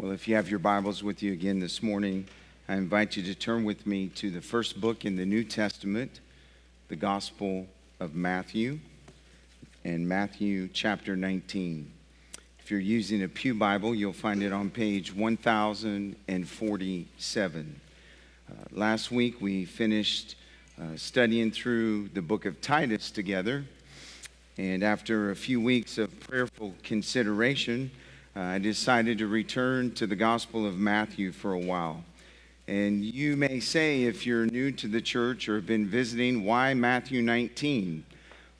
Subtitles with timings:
[0.00, 2.24] Well, if you have your Bibles with you again this morning,
[2.70, 6.20] I invite you to turn with me to the first book in the New Testament,
[6.88, 7.66] the Gospel
[8.00, 8.78] of Matthew,
[9.84, 11.92] and Matthew chapter 19.
[12.60, 17.80] If you're using a Pew Bible, you'll find it on page 1047.
[18.48, 20.36] Uh, last week we finished
[20.80, 23.66] uh, studying through the book of Titus together,
[24.56, 27.90] and after a few weeks of prayerful consideration,
[28.40, 32.02] I decided to return to the Gospel of Matthew for a while.
[32.66, 36.72] And you may say, if you're new to the church or have been visiting, why
[36.72, 38.02] Matthew 19?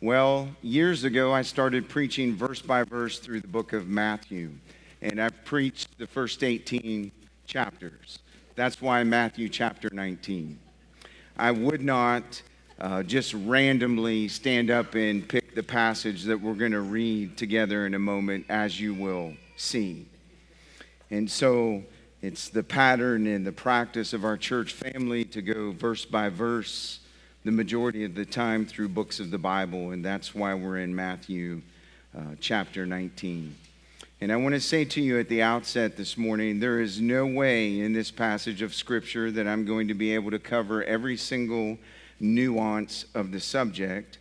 [0.03, 4.51] Well, years ago, I started preaching verse by verse through the book of Matthew,
[5.01, 7.11] and I've preached the first 18
[7.47, 8.19] chapters.
[8.57, 10.59] That's why Matthew chapter 19.
[11.39, 12.43] I would not
[12.79, 17.87] uh, just randomly stand up and pick the passage that we're going to read together
[17.87, 20.07] in a moment, as you will see.
[21.11, 21.85] And so
[22.23, 27.01] it's the pattern and the practice of our church family to go verse by verse
[27.45, 30.95] the majority of the time through books of the Bible, and that's why we're in
[30.95, 31.63] Matthew
[32.15, 33.57] uh, chapter 19.
[34.21, 37.25] And I want to say to you at the outset this morning there is no
[37.25, 41.17] way in this passage of Scripture that I'm going to be able to cover every
[41.17, 41.79] single
[42.19, 44.19] nuance of the subject.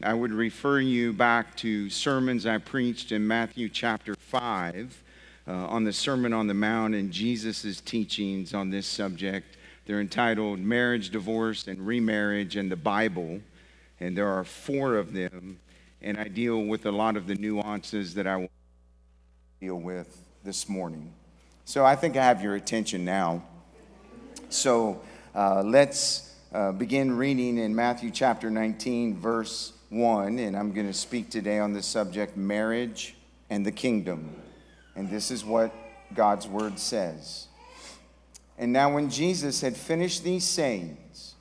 [0.00, 5.02] I would refer you back to sermons I preached in Matthew chapter 5
[5.48, 9.56] uh, on the Sermon on the Mount and Jesus' teachings on this subject.
[9.86, 13.40] They're entitled Marriage, Divorce, and Remarriage and the Bible.
[13.98, 15.58] And there are four of them.
[16.00, 18.50] And I deal with a lot of the nuances that I will
[19.60, 21.12] deal with this morning.
[21.64, 23.42] So I think I have your attention now.
[24.48, 25.00] So
[25.34, 30.94] uh, let's uh, begin reading in Matthew chapter 19, verse 1, and I'm going to
[30.94, 33.14] speak today on the subject marriage
[33.48, 34.34] and the kingdom.
[34.94, 35.72] And this is what
[36.14, 37.46] God's word says.
[38.58, 41.34] And now, when Jesus had finished these sayings,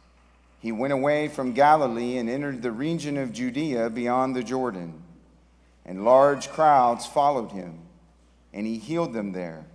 [0.59, 5.01] he went away from Galilee and entered the region of Judea beyond the Jordan.
[5.85, 7.79] And large crowds followed him,
[8.53, 9.65] and he healed them there.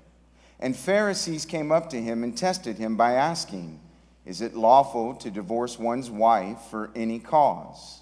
[0.60, 3.80] And Pharisees came up to him and tested him by asking,
[4.24, 8.01] Is it lawful to divorce one's wife for any cause?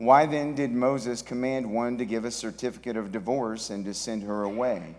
[0.00, 4.22] why then did Moses command one to give a certificate of divorce and to send
[4.22, 4.96] her away?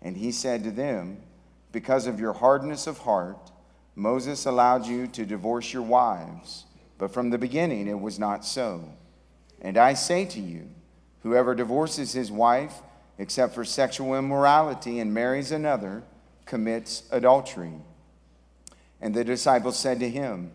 [0.00, 1.18] And he said to them,
[1.72, 3.52] Because of your hardness of heart,
[3.94, 6.64] Moses allowed you to divorce your wives,
[6.96, 8.88] but from the beginning it was not so.
[9.60, 10.70] And I say to you,
[11.22, 12.80] whoever divorces his wife,
[13.18, 16.02] except for sexual immorality, and marries another,
[16.46, 17.74] commits adultery.
[19.02, 20.50] And the disciples said to him,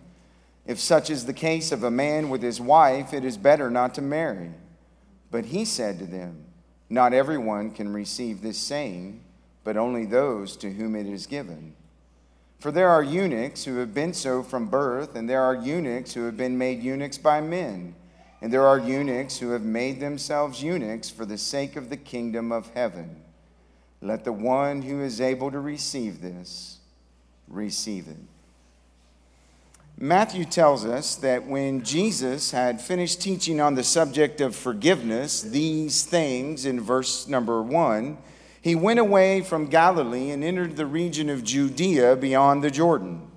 [0.70, 3.96] if such is the case of a man with his wife, it is better not
[3.96, 4.52] to marry.
[5.32, 6.46] But he said to them,
[6.92, 9.24] Not everyone can receive this saying,
[9.64, 11.74] but only those to whom it is given.
[12.60, 16.26] For there are eunuchs who have been so from birth, and there are eunuchs who
[16.26, 17.96] have been made eunuchs by men,
[18.40, 22.52] and there are eunuchs who have made themselves eunuchs for the sake of the kingdom
[22.52, 23.24] of heaven.
[24.04, 26.78] Let the one who is able to receive this
[27.48, 28.39] receive it.
[30.02, 36.06] Matthew tells us that when Jesus had finished teaching on the subject of forgiveness, these
[36.06, 38.18] things in verse number one,
[38.62, 43.30] he went away from Galilee and entered the region of Judea beyond the Jordan.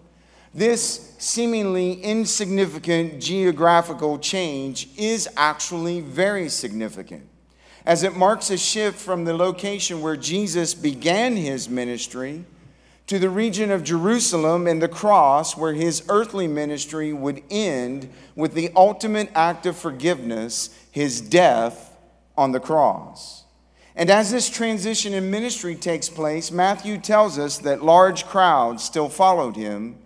[0.55, 7.27] This seemingly insignificant geographical change is actually very significant,
[7.85, 12.45] as it marks a shift from the location where Jesus began his ministry
[13.07, 18.55] to the region of Jerusalem and the cross, where his earthly ministry would end with
[18.55, 21.97] the ultimate act of forgiveness, his death
[22.37, 23.45] on the cross.
[23.95, 29.09] And as this transition in ministry takes place, Matthew tells us that large crowds still
[29.09, 29.99] followed him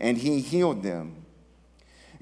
[0.00, 1.24] and he healed them.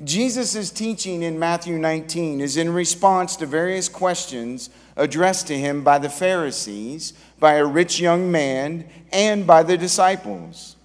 [0.05, 5.99] Jesus' teaching in Matthew 19 is in response to various questions addressed to him by
[5.99, 10.77] the Pharisees, by a rich young man, and by the disciples.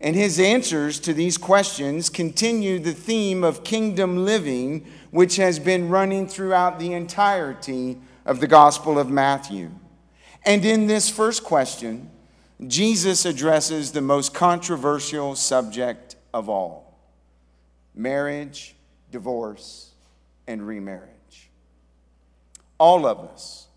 [0.00, 5.88] And his answers to these questions continue the theme of kingdom living, which has been
[5.88, 9.72] running throughout the entirety of the Gospel of Matthew.
[10.44, 12.10] And in this first question,
[12.64, 16.81] Jesus addresses the most controversial subject of all
[17.94, 18.74] marriage,
[19.10, 19.92] divorce,
[20.46, 21.50] and remarriage.
[22.78, 23.68] All of us,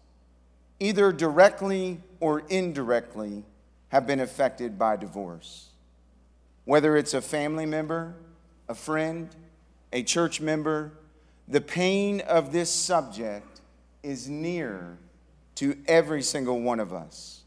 [0.80, 3.44] either directly or indirectly,
[3.90, 5.70] have been affected by divorce.
[6.66, 8.16] Whether it's a family member,
[8.68, 9.30] a friend,
[9.94, 10.92] a church member,
[11.48, 13.62] the pain of this subject
[14.02, 14.98] is near
[15.56, 17.44] to every single one of us.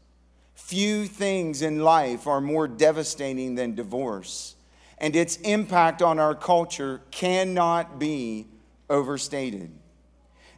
[0.55, 4.55] Few things in life are more devastating than divorce,
[4.99, 8.47] and its impact on our culture cannot be
[8.89, 9.71] overstated.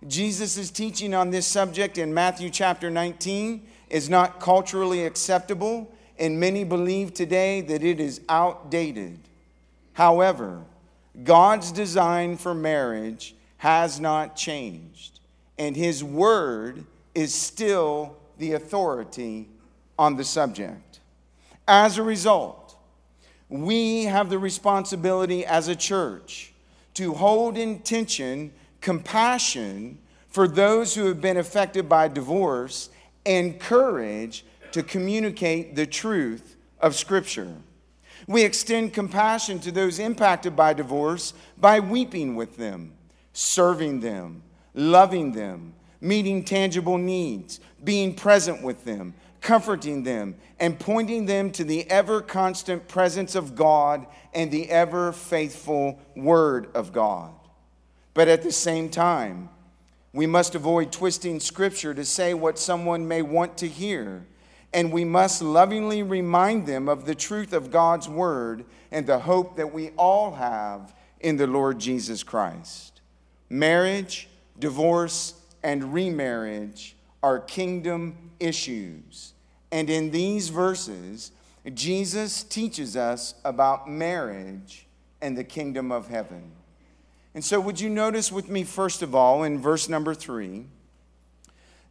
[0.07, 6.63] Jesus' teaching on this subject in Matthew chapter 19 is not culturally acceptable, and many
[6.63, 9.19] believe today that it is outdated.
[9.93, 10.63] However,
[11.23, 15.19] God's design for marriage has not changed,
[15.59, 19.49] and His Word is still the authority
[19.99, 20.99] on the subject.
[21.67, 22.60] As a result,
[23.51, 26.53] we have the responsibility as a church
[26.93, 29.99] to hold in tension compassion
[30.29, 32.89] for those who have been affected by divorce
[33.25, 37.53] and courage to communicate the truth of Scripture.
[38.25, 42.93] We extend compassion to those impacted by divorce by weeping with them,
[43.33, 44.43] serving them,
[44.73, 51.63] loving them, meeting tangible needs, being present with them, comforting them, and pointing them to
[51.63, 57.33] the ever constant presence of God and the ever faithful Word of God.
[58.13, 59.49] But at the same time,
[60.13, 64.25] we must avoid twisting Scripture to say what someone may want to hear.
[64.73, 69.57] And we must lovingly remind them of the truth of God's Word and the hope
[69.57, 73.01] that we all have in the Lord Jesus Christ.
[73.49, 74.29] Marriage,
[74.59, 75.33] divorce,
[75.63, 79.30] and remarriage are kingdom issues.
[79.71, 81.31] And in these verses,
[81.73, 84.85] Jesus teaches us about marriage
[85.21, 86.51] and the kingdom of heaven.
[87.33, 90.65] And so, would you notice with me, first of all, in verse number three,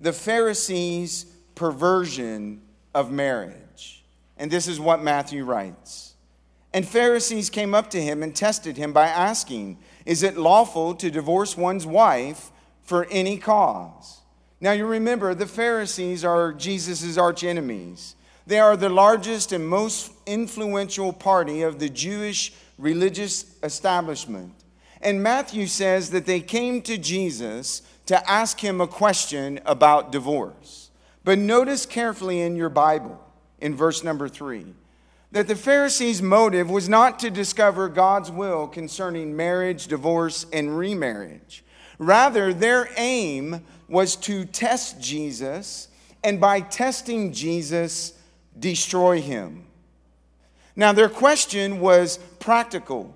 [0.00, 2.62] the Pharisees' perversion
[2.94, 4.02] of marriage.
[4.36, 6.14] And this is what Matthew writes.
[6.72, 11.10] And Pharisees came up to him and tested him by asking, Is it lawful to
[11.10, 12.50] divorce one's wife
[12.82, 14.20] for any cause?
[14.60, 18.14] Now, you remember, the Pharisees are Jesus' archenemies.
[18.46, 24.52] They are the largest and most influential party of the Jewish religious establishment.
[25.00, 30.90] And Matthew says that they came to Jesus to ask him a question about divorce.
[31.24, 33.18] But notice carefully in your Bible,
[33.60, 34.66] in verse number three,
[35.32, 41.62] that the Pharisees' motive was not to discover God's will concerning marriage, divorce, and remarriage.
[42.00, 45.88] Rather, their aim was to test Jesus,
[46.24, 48.14] and by testing Jesus,
[48.58, 49.64] destroy him.
[50.74, 53.14] Now, their question was practical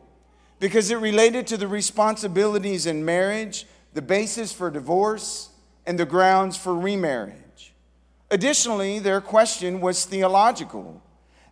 [0.60, 5.48] because it related to the responsibilities in marriage, the basis for divorce,
[5.86, 7.72] and the grounds for remarriage.
[8.30, 11.00] Additionally, their question was theological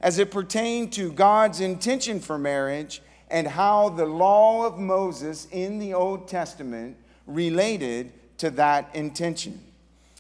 [0.03, 3.01] as it pertained to God's intention for marriage
[3.31, 9.61] and how the law of Moses in the Old Testament related to that intention.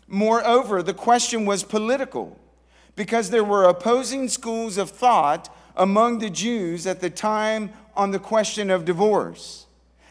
[0.07, 2.39] Moreover, the question was political
[2.97, 8.19] because there were opposing schools of thought among the Jews at the time on the
[8.19, 9.67] question of divorce,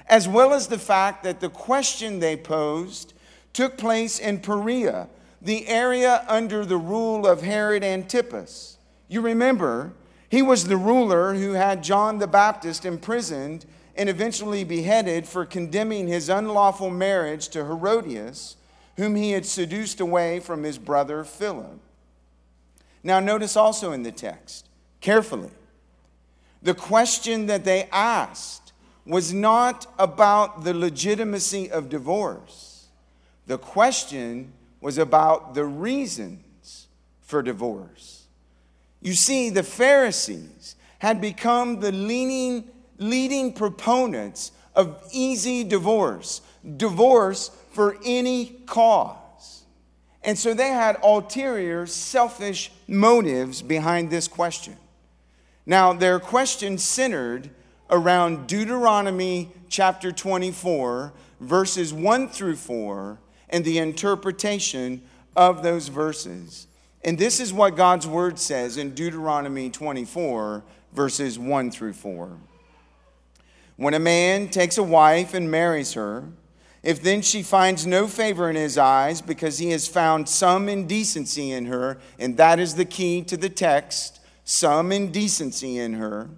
[0.07, 3.13] as well as the fact that the question they posed
[3.53, 5.07] took place in Perea,
[5.41, 8.77] the area under the rule of Herod Antipas.
[9.07, 9.93] You remember,
[10.29, 16.07] he was the ruler who had John the Baptist imprisoned and eventually beheaded for condemning
[16.07, 18.57] his unlawful marriage to Herodias,
[18.97, 21.79] whom he had seduced away from his brother Philip.
[23.03, 24.67] Now, notice also in the text,
[24.99, 25.51] carefully,
[26.61, 28.73] the question that they asked
[29.05, 32.87] was not about the legitimacy of divorce.
[33.47, 36.87] The question was about the reasons
[37.21, 38.27] for divorce.
[39.01, 42.69] You see, the Pharisees had become the leaning,
[43.01, 46.41] leading proponents of easy divorce,
[46.77, 49.63] divorce for any cause.
[50.23, 54.77] And so they had ulterior, selfish motives behind this question.
[55.65, 57.49] Now, their question centered
[57.89, 63.17] around Deuteronomy chapter 24, verses 1 through 4,
[63.49, 65.01] and the interpretation
[65.35, 66.67] of those verses.
[67.03, 72.37] And this is what God's word says in Deuteronomy 24, verses 1 through 4.
[73.77, 76.25] When a man takes a wife and marries her,
[76.83, 81.51] if then she finds no favor in his eyes because he has found some indecency
[81.51, 86.29] in her, and that is the key to the text, some indecency in her,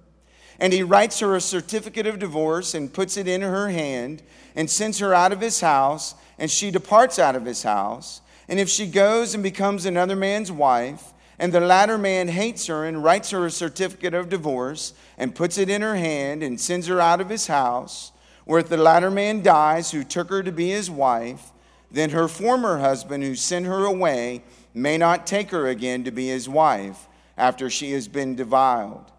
[0.59, 4.21] And he writes her a certificate of divorce and puts it in her hand
[4.55, 8.21] and sends her out of his house, and she departs out of his house.
[8.47, 12.85] And if she goes and becomes another man's wife, and the latter man hates her
[12.85, 16.87] and writes her a certificate of divorce and puts it in her hand and sends
[16.87, 18.11] her out of his house,
[18.45, 21.51] or if the latter man dies who took her to be his wife,
[21.91, 26.27] then her former husband who sent her away may not take her again to be
[26.27, 29.11] his wife after she has been defiled.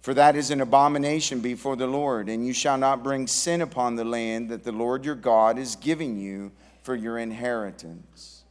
[0.00, 3.96] For that is an abomination before the Lord, and you shall not bring sin upon
[3.96, 8.44] the land that the Lord your God is giving you for your inheritance.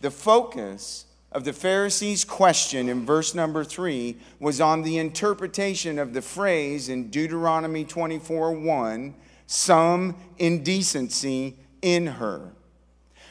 [0.00, 6.12] The focus of the Pharisees' question in verse number three was on the interpretation of
[6.12, 9.14] the phrase in Deuteronomy 24 1
[9.46, 12.52] some indecency in her.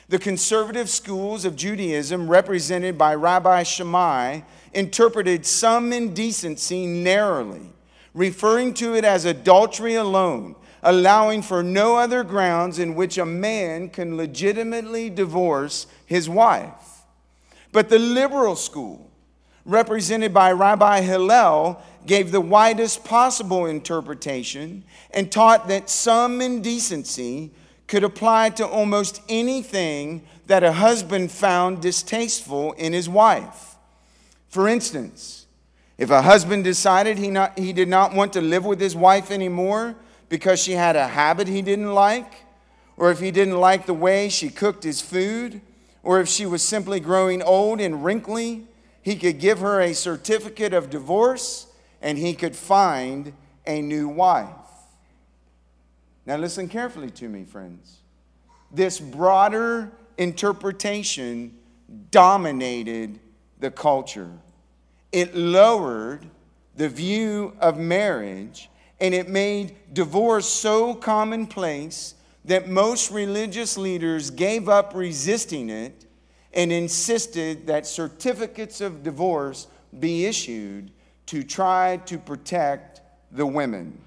[0.09, 4.41] The conservative schools of Judaism, represented by Rabbi Shammai,
[4.73, 7.73] interpreted some indecency narrowly,
[8.13, 13.89] referring to it as adultery alone, allowing for no other grounds in which a man
[13.89, 16.90] can legitimately divorce his wife.
[17.71, 19.09] But the liberal school,
[19.65, 27.51] represented by Rabbi Hillel, gave the widest possible interpretation and taught that some indecency
[27.87, 33.75] could apply to almost anything that a husband found distasteful in his wife.
[34.49, 35.45] For instance,
[35.97, 39.29] if a husband decided he, not, he did not want to live with his wife
[39.29, 39.95] anymore
[40.29, 42.33] because she had a habit he didn't like,
[42.97, 45.61] or if he didn't like the way she cooked his food,
[46.03, 48.67] or if she was simply growing old and wrinkly,
[49.01, 51.67] he could give her a certificate of divorce
[52.01, 53.33] and he could find
[53.65, 54.47] a new wife.
[56.25, 57.97] Now, listen carefully to me, friends.
[58.71, 61.57] This broader interpretation
[62.09, 63.19] dominated
[63.59, 64.31] the culture,
[65.11, 66.25] it lowered
[66.77, 74.67] the view of marriage, and it made divorce so commonplace that most religious leaders gave
[74.67, 76.05] up resisting it
[76.53, 79.67] and insisted that certificates of divorce
[79.97, 80.91] be issued
[81.27, 83.97] to try to protect the women.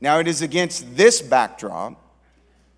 [0.00, 2.02] Now, it is against this backdrop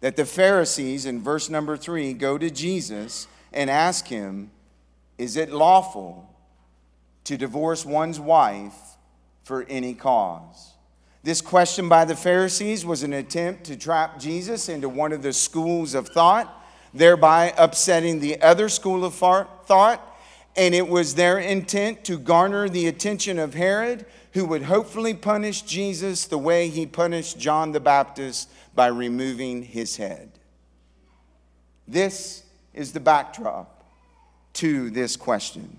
[0.00, 4.50] that the Pharisees in verse number three go to Jesus and ask him,
[5.16, 6.32] Is it lawful
[7.24, 8.96] to divorce one's wife
[9.42, 10.74] for any cause?
[11.28, 15.34] This question by the Pharisees was an attempt to trap Jesus into one of the
[15.34, 16.50] schools of thought,
[16.94, 20.00] thereby upsetting the other school of thought
[20.56, 25.60] and it was their intent to garner the attention of Herod, who would hopefully punish
[25.60, 30.30] Jesus the way he punished John the Baptist by removing his head.
[31.86, 32.42] This
[32.72, 33.84] is the backdrop
[34.54, 35.76] to this question.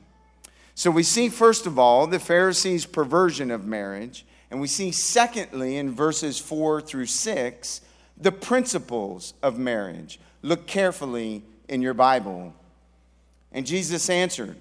[0.76, 5.78] So we see, first of all, the Pharisees' perversion of marriage, and we see, secondly,
[5.78, 7.82] in verses 4 through 6,
[8.18, 10.20] the principles of marriage.
[10.42, 12.54] Look carefully in your Bible.
[13.52, 14.56] And Jesus answered,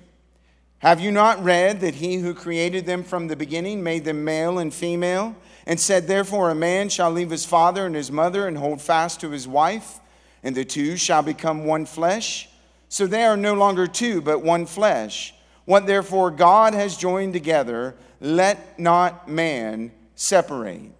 [0.80, 4.61] have you not read that he who created them from the beginning made them male
[4.61, 5.35] and female,
[5.66, 9.21] and said, Therefore, a man shall leave his father and his mother and hold fast
[9.21, 9.99] to his wife,
[10.42, 12.49] and the two shall become one flesh?
[12.88, 15.35] So they are no longer two, but one flesh.
[15.68, 20.92] What therefore God has joined together, let not man separate.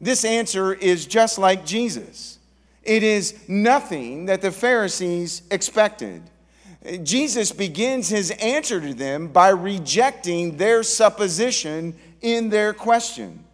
[0.00, 2.40] This answer is just like Jesus.
[2.82, 6.24] It is nothing that the Pharisees expected.
[7.04, 13.44] Jesus begins his answer to them by rejecting their supposition in their question.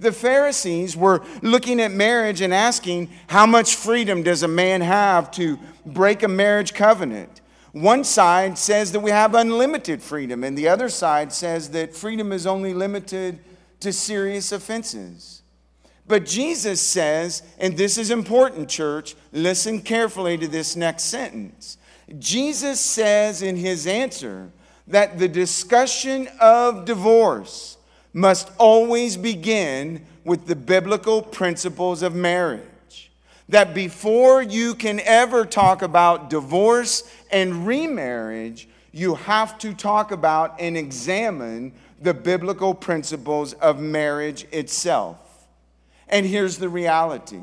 [0.00, 5.30] The Pharisees were looking at marriage and asking, How much freedom does a man have
[5.32, 7.41] to break a marriage covenant?
[7.72, 12.30] One side says that we have unlimited freedom, and the other side says that freedom
[12.30, 13.38] is only limited
[13.80, 15.42] to serious offenses.
[16.06, 21.78] But Jesus says, and this is important, church, listen carefully to this next sentence.
[22.18, 24.50] Jesus says in his answer
[24.86, 27.78] that the discussion of divorce
[28.12, 32.68] must always begin with the biblical principles of marriage.
[33.48, 40.60] That before you can ever talk about divorce and remarriage, you have to talk about
[40.60, 45.18] and examine the biblical principles of marriage itself.
[46.08, 47.40] And here's the reality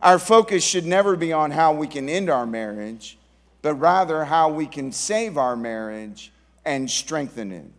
[0.00, 3.18] our focus should never be on how we can end our marriage
[3.62, 6.32] but rather how we can save our marriage
[6.64, 7.70] and strengthen it.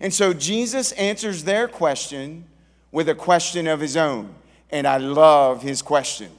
[0.00, 2.44] And so Jesus answers their question
[2.90, 4.34] with a question of his own.
[4.70, 6.30] And I love his question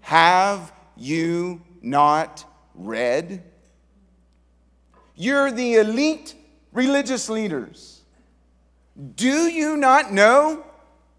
[0.00, 3.42] Have you not read?
[5.14, 6.34] You're the elite
[6.72, 8.00] religious leaders.
[9.14, 10.64] Do you not know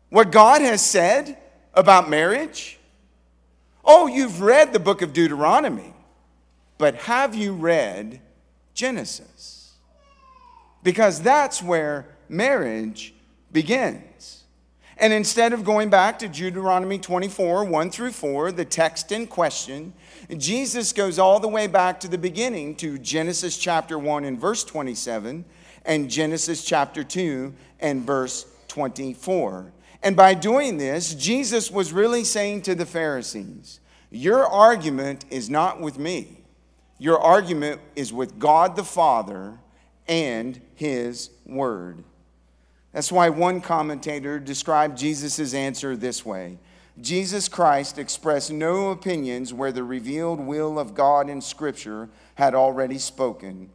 [0.10, 1.38] what God has said
[1.74, 2.80] about marriage?
[3.84, 5.94] Oh, you've read the book of Deuteronomy,
[6.78, 8.22] but have you read
[8.74, 9.74] Genesis?
[10.84, 13.14] Because that's where marriage
[13.52, 14.41] begins.
[15.02, 19.94] And instead of going back to Deuteronomy 24, 1 through 4, the text in question,
[20.38, 24.64] Jesus goes all the way back to the beginning to Genesis chapter 1 and verse
[24.64, 25.44] 27
[25.86, 29.74] and Genesis chapter 2 and verse 24.
[30.04, 33.80] And by doing this, Jesus was really saying to the Pharisees,
[34.12, 36.44] Your argument is not with me.
[37.00, 39.58] Your argument is with God the Father
[40.08, 42.04] and His Word.
[42.94, 46.58] That's why one commentator described Jesus' answer this way
[47.00, 52.98] Jesus Christ expressed no opinions where the revealed will of God in Scripture had already
[52.98, 53.70] spoken.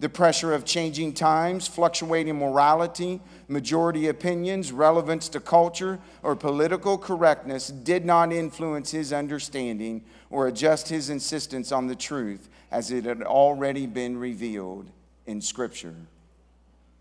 [0.00, 7.68] The pressure of changing times, fluctuating morality, majority opinions, relevance to culture, or political correctness
[7.68, 13.22] did not influence his understanding or adjust his insistence on the truth as it had
[13.22, 14.90] already been revealed
[15.26, 15.94] in Scripture.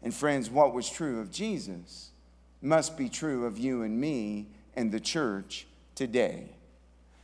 [0.03, 2.09] And friends, what was true of Jesus
[2.61, 6.49] must be true of you and me and the church today.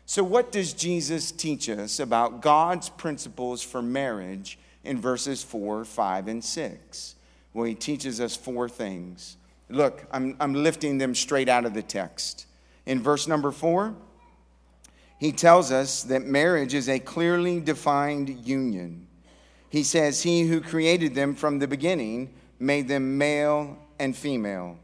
[0.06, 6.28] So, what does Jesus teach us about God's principles for marriage in verses 4, 5,
[6.28, 7.16] and 6?
[7.54, 9.38] Well, he teaches us four things.
[9.70, 12.46] Look, I'm, I'm lifting them straight out of the text.
[12.86, 13.96] In verse number 4,
[15.20, 19.08] he tells us that marriage is a clearly defined union.
[19.70, 24.78] He says, He who created them from the beginning made them male and female.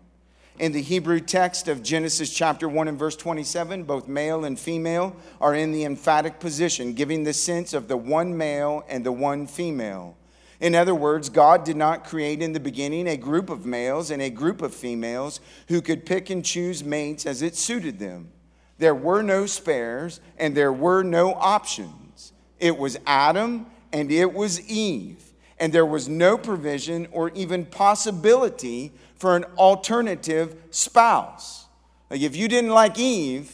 [0.60, 5.15] In the Hebrew text of Genesis chapter 1 and verse 27, both male and female
[5.42, 9.48] are in the emphatic position, giving the sense of the one male and the one
[9.48, 10.15] female.
[10.60, 14.22] In other words, God did not create in the beginning a group of males and
[14.22, 18.32] a group of females who could pick and choose mates as it suited them.
[18.78, 22.32] There were no spares and there were no options.
[22.60, 25.33] It was Adam and it was Eve.
[25.60, 31.68] And there was no provision or even possibility for an alternative spouse.
[32.10, 33.52] Like if you didn't like Eve,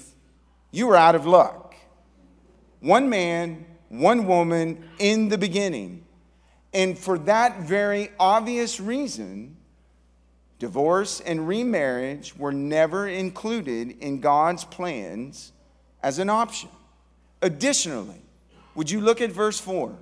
[0.72, 1.76] you were out of luck.
[2.80, 6.06] One man, one woman in the beginning.
[6.74, 9.58] And for that very obvious reason,
[10.60, 15.52] divorce and remarriage were never included in God's plans
[16.04, 16.70] as an option.
[17.42, 18.22] Additionally,
[18.76, 19.98] would you look at verse 4?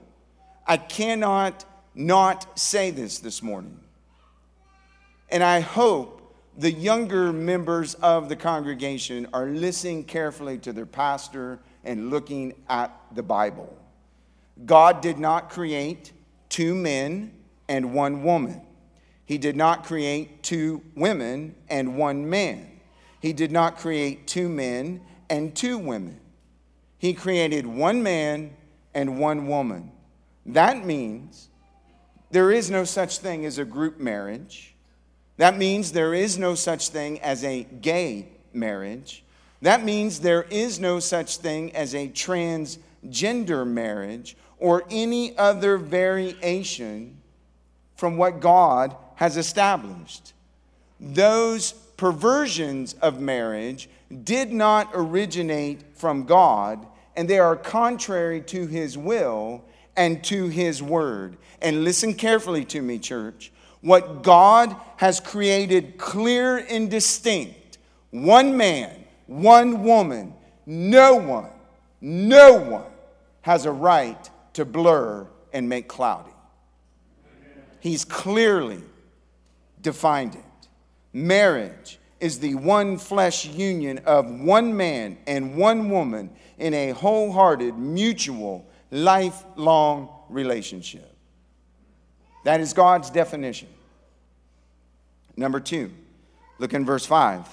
[0.65, 1.63] I cannot
[1.97, 3.79] not say this this morning.
[5.29, 11.59] And I hope the younger members of the congregation are listening carefully to their pastor
[11.83, 13.77] and looking at the Bible.
[14.65, 16.11] God did not create
[16.49, 17.33] two men
[17.67, 18.61] and one woman.
[19.25, 22.79] He did not create two women and one man.
[23.19, 26.19] He did not create two men and two women.
[26.97, 28.55] He created one man
[28.93, 29.91] and one woman.
[30.45, 31.49] That means
[32.31, 34.75] there is no such thing as a group marriage.
[35.37, 39.23] That means there is no such thing as a gay marriage.
[39.61, 47.17] That means there is no such thing as a transgender marriage or any other variation
[47.95, 50.33] from what God has established.
[50.99, 53.89] Those perversions of marriage
[54.23, 56.85] did not originate from God,
[57.15, 59.63] and they are contrary to His will
[59.97, 61.37] and to His word.
[61.61, 67.77] And listen carefully to me, church what God has created clear and distinct
[68.11, 70.33] one man, one woman,
[70.65, 71.49] no one,
[72.01, 72.91] no one
[73.41, 76.31] has a right to blur and make cloudy.
[77.79, 78.81] He's clearly
[79.81, 80.67] defined it.
[81.13, 87.77] Marriage is the one flesh union of one man and one woman in a wholehearted,
[87.77, 91.13] mutual, lifelong relationship.
[92.43, 93.67] That is God's definition.
[95.35, 95.91] Number two,
[96.59, 97.45] look in verse 5.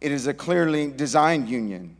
[0.00, 1.96] It is a clearly designed union.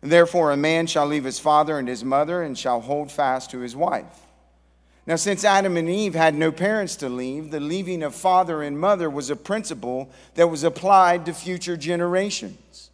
[0.00, 3.58] Therefore, a man shall leave his father and his mother and shall hold fast to
[3.58, 4.26] his wife.
[5.06, 8.78] Now, since Adam and Eve had no parents to leave, the leaving of father and
[8.78, 12.90] mother was a principle that was applied to future generations.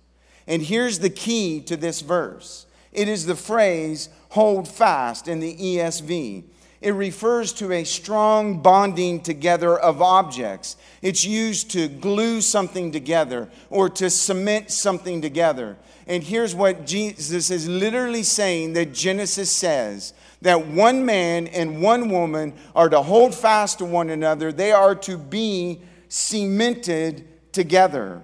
[0.47, 5.55] And here's the key to this verse it is the phrase hold fast in the
[5.55, 6.43] ESV.
[6.81, 10.77] It refers to a strong bonding together of objects.
[11.03, 15.77] It's used to glue something together or to cement something together.
[16.09, 22.11] And here's what Jesus is literally saying that Genesis says that one man and one
[22.11, 28.21] woman are to hold fast to one another, they are to be cemented together.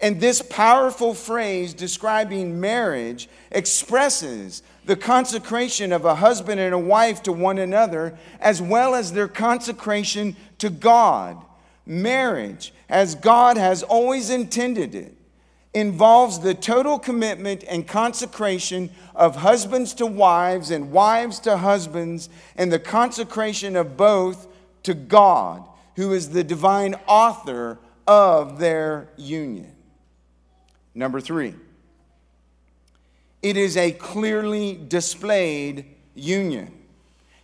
[0.00, 7.22] And this powerful phrase describing marriage expresses the consecration of a husband and a wife
[7.24, 11.36] to one another, as well as their consecration to God.
[11.84, 15.14] Marriage, as God has always intended it,
[15.74, 22.72] involves the total commitment and consecration of husbands to wives and wives to husbands, and
[22.72, 24.46] the consecration of both
[24.84, 29.74] to God, who is the divine author of their union.
[30.98, 31.54] Number three,
[33.40, 35.84] it is a clearly displayed
[36.16, 36.72] union.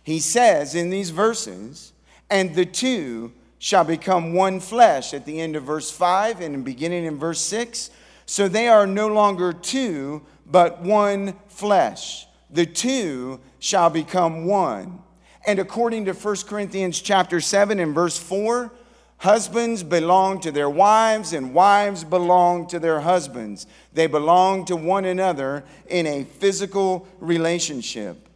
[0.03, 1.93] He says in these verses,
[2.29, 7.05] and the two shall become one flesh at the end of verse 5 and beginning
[7.05, 7.91] in verse 6.
[8.25, 12.27] So they are no longer two, but one flesh.
[12.49, 15.01] The two shall become one.
[15.47, 18.69] And according to 1 Corinthians chapter 7 and verse 4,
[19.17, 23.65] Husbands belong to their wives, and wives belong to their husbands.
[23.93, 28.27] They belong to one another in a physical relationship.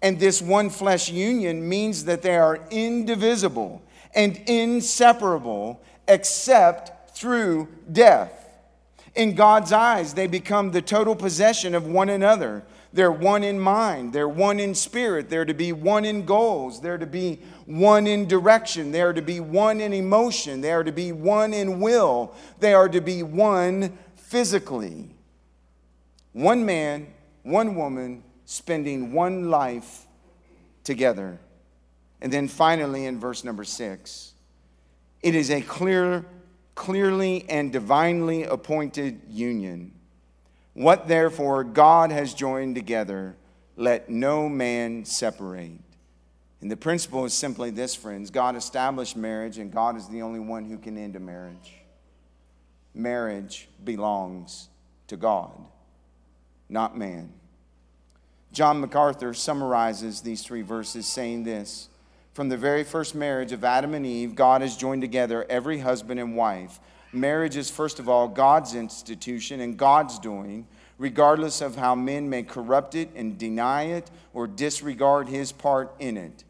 [0.00, 3.82] And this one flesh union means that they are indivisible
[4.14, 8.42] and inseparable except through death.
[9.14, 12.64] In God's eyes, they become the total possession of one another.
[12.94, 16.98] They're one in mind, they're one in spirit, they're to be one in goals, they're
[16.98, 20.92] to be one in direction, they are to be one in emotion, they are to
[20.92, 25.08] be one in will, they are to be one physically.
[26.32, 27.06] One man,
[27.42, 30.06] one woman spending one life
[30.84, 31.38] together.
[32.20, 34.34] And then finally, in verse number six,
[35.22, 36.26] it is a clear,
[36.74, 39.92] clearly and divinely appointed union.
[40.74, 43.36] What therefore God has joined together,
[43.76, 45.80] let no man separate.
[46.60, 50.40] And the principle is simply this, friends God established marriage, and God is the only
[50.40, 51.74] one who can end a marriage.
[52.94, 54.68] Marriage belongs
[55.08, 55.52] to God,
[56.68, 57.32] not man.
[58.52, 61.88] John MacArthur summarizes these three verses saying this
[62.32, 66.20] From the very first marriage of Adam and Eve, God has joined together every husband
[66.20, 66.78] and wife
[67.12, 70.66] Marriage is, first of all, God's institution and God's doing,
[70.98, 76.16] regardless of how men may corrupt it and deny it or disregard his part in
[76.16, 76.44] it.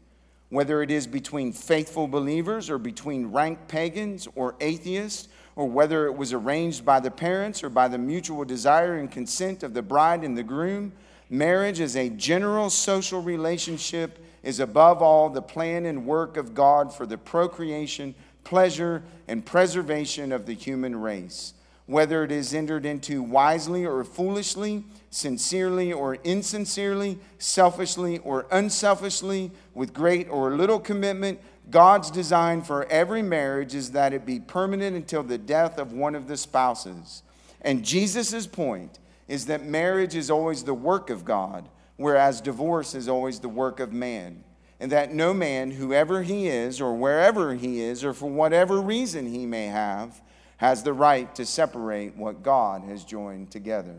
[0.49, 6.15] Whether it is between faithful believers or between rank pagans or atheists, or whether it
[6.15, 10.23] was arranged by the parents or by the mutual desire and consent of the bride
[10.23, 10.93] and the groom,
[11.29, 16.93] marriage as a general social relationship is above all the plan and work of God
[16.93, 21.53] for the procreation pleasure, and preservation of the human race.
[21.85, 29.93] Whether it is entered into wisely or foolishly, sincerely or insincerely, selfishly or unselfishly, with
[29.93, 35.23] great or little commitment, God's design for every marriage is that it be permanent until
[35.23, 37.23] the death of one of the spouses.
[37.61, 43.07] And Jesus' point is that marriage is always the work of God, whereas divorce is
[43.07, 44.43] always the work of man
[44.83, 49.25] and that no man, whoever he is, or wherever he is, or for whatever reason
[49.25, 50.21] he may have,
[50.57, 53.95] has the right to separate what God has joined together.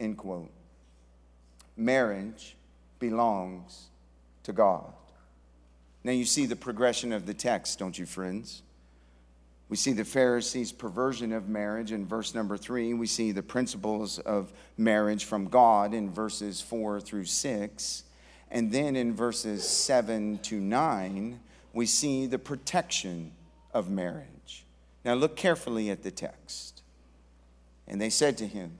[0.00, 0.50] End quote.
[1.76, 2.56] Marriage
[2.98, 3.88] belongs
[4.44, 4.90] to God.
[6.02, 8.62] Now you see the progression of the text, don't you, friends?
[9.68, 12.94] We see the Pharisees' perversion of marriage in verse number three.
[12.94, 18.04] We see the principles of marriage from God in verses four through six.
[18.50, 21.40] And then in verses 7 to 9,
[21.72, 23.32] we see the protection
[23.74, 24.64] of marriage.
[25.04, 26.82] Now look carefully at the text.
[27.86, 28.78] And they said to him,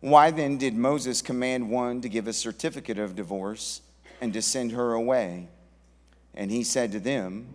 [0.00, 3.82] Why then did Moses command one to give a certificate of divorce
[4.20, 5.48] and to send her away?
[6.34, 7.46] And he said to them,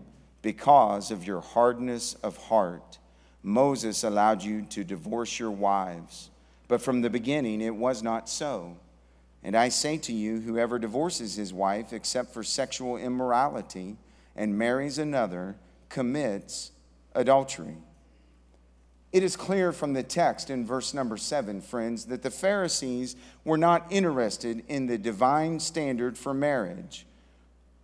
[0.41, 2.97] Because of your hardness of heart,
[3.41, 6.29] Moses allowed you to divorce your wives.
[6.67, 8.77] But from the beginning it was not so.
[9.43, 13.97] And I say to you, whoever divorces his wife except for sexual immorality
[14.35, 15.55] and marries another
[15.87, 16.71] commits
[17.13, 17.77] adultery.
[19.11, 23.57] It is clear from the text in verse number seven, friends, that the Pharisees were
[23.57, 27.07] not interested in the divine standard for marriage.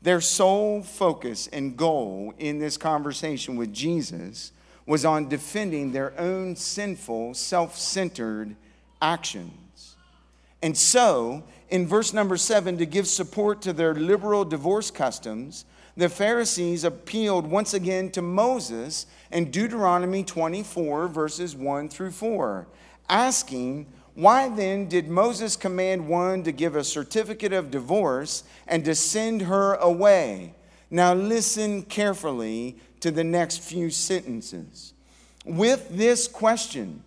[0.03, 4.51] Their sole focus and goal in this conversation with Jesus
[4.85, 8.55] was on defending their own sinful, self centered
[9.01, 9.64] actions.
[10.61, 15.65] And so, in verse number seven, to give support to their liberal divorce customs,
[15.97, 22.67] the Pharisees appealed once again to Moses in Deuteronomy 24, verses 1 through 4,
[23.07, 28.93] asking, Why then did Moses command one to give a certificate of divorce and to
[28.93, 30.53] send her away?
[30.89, 34.93] Now, listen carefully to the next few sentences.
[35.45, 37.03] With this question,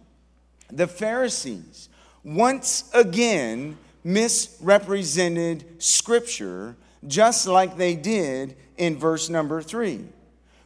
[0.70, 1.88] the Pharisees
[2.24, 6.76] once again misrepresented Scripture
[7.06, 10.04] just like they did in verse number three.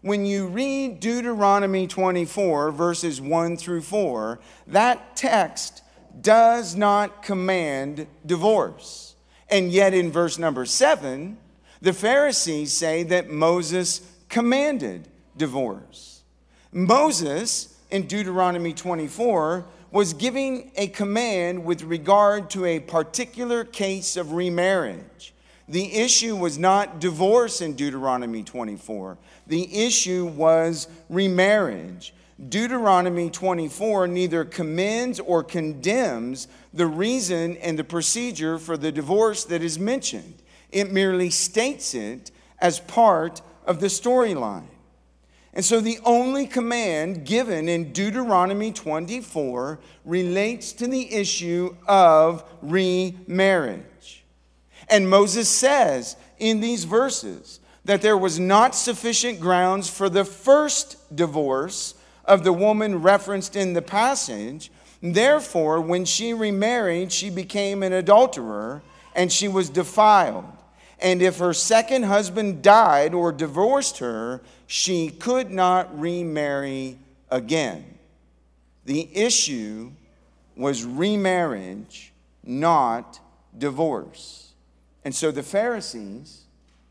[0.01, 5.83] When you read Deuteronomy 24, verses 1 through 4, that text
[6.21, 9.15] does not command divorce.
[9.49, 11.37] And yet, in verse number 7,
[11.81, 16.23] the Pharisees say that Moses commanded divorce.
[16.73, 24.33] Moses, in Deuteronomy 24, was giving a command with regard to a particular case of
[24.33, 25.35] remarriage.
[25.69, 32.15] The issue was not divorce in Deuteronomy 24, the issue was remarriage.
[32.49, 39.63] Deuteronomy 24 neither commends or condemns the reason and the procedure for the divorce that
[39.63, 40.35] is mentioned.
[40.73, 44.72] It merely states it as part of the storyline.
[45.55, 54.25] And so the only command given in Deuteronomy 24 relates to the issue of remarriage.
[54.89, 61.15] And Moses says in these verses that there was not sufficient grounds for the first
[61.15, 64.71] divorce of the woman referenced in the passage.
[65.03, 68.83] Therefore, when she remarried, she became an adulterer
[69.15, 70.47] and she was defiled.
[71.03, 76.97] And if her second husband died or divorced her, she could not remarry
[77.29, 77.99] again.
[78.85, 79.91] The issue
[80.57, 82.13] was remarriage,
[82.45, 83.19] not
[83.59, 84.53] divorce.
[85.05, 86.45] And so the Pharisees,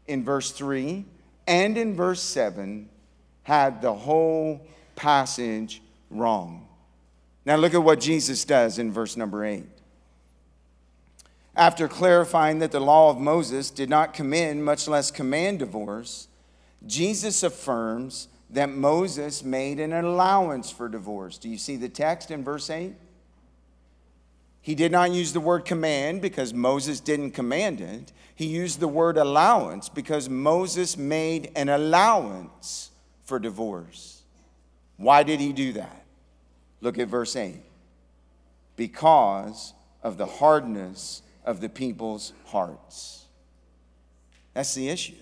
[0.08, 1.06] in verse 3
[1.47, 2.89] and in verse 7,
[3.43, 4.62] had the whole
[4.97, 6.67] passage wrong.
[7.45, 9.63] Now look at what Jesus does in verse number 8.
[11.56, 16.28] After clarifying that the law of Moses did not commend, much less command divorce,
[16.88, 21.38] Jesus affirms that Moses made an allowance for divorce.
[21.38, 22.94] Do you see the text in verse 8?
[24.62, 28.12] He did not use the word command because Moses didn't command it.
[28.36, 32.92] He used the word allowance because Moses made an allowance
[33.24, 34.22] for divorce.
[34.98, 36.06] Why did he do that?
[36.80, 37.56] Look at verse 8.
[38.76, 43.26] Because of the hardness of the people's hearts.
[44.54, 45.16] That's the issue.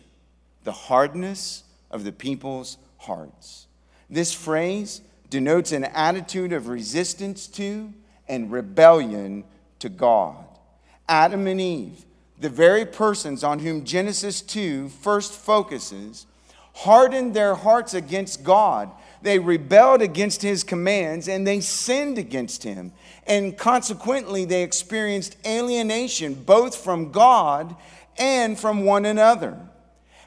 [0.63, 3.65] The hardness of the people's hearts.
[4.11, 7.91] This phrase denotes an attitude of resistance to
[8.27, 9.43] and rebellion
[9.79, 10.45] to God.
[11.07, 12.05] Adam and Eve,
[12.39, 16.27] the very persons on whom Genesis 2 first focuses,
[16.73, 18.91] hardened their hearts against God.
[19.21, 22.93] They rebelled against his commands and they sinned against him.
[23.27, 27.75] And consequently, they experienced alienation both from God
[28.17, 29.57] and from one another.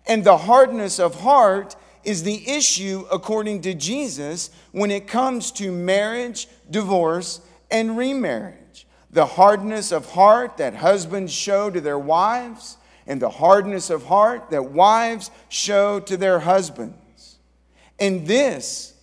[0.06, 5.70] And the hardness of heart is the issue, according to Jesus, when it comes to
[5.70, 8.86] marriage, divorce, and remarriage.
[9.10, 14.50] The hardness of heart that husbands show to their wives, and the hardness of heart
[14.50, 16.96] that wives show to their husbands.
[18.02, 18.94] And this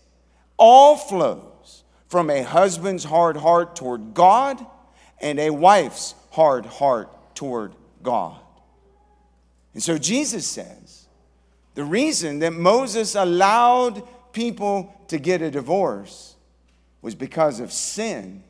[0.58, 4.64] all flows from a husband's hard heart toward God
[5.22, 7.72] and a wife's hard heart toward
[8.04, 8.42] God.
[9.74, 11.08] And so Jesus says
[11.76, 16.36] the reason that Moses allowed people to get a divorce
[17.02, 18.44] was because of sin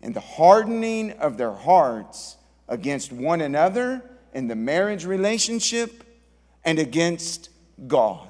[0.00, 6.02] and the hardening of their hearts against one another in the marriage relationship
[6.64, 7.50] and against
[7.86, 8.29] God.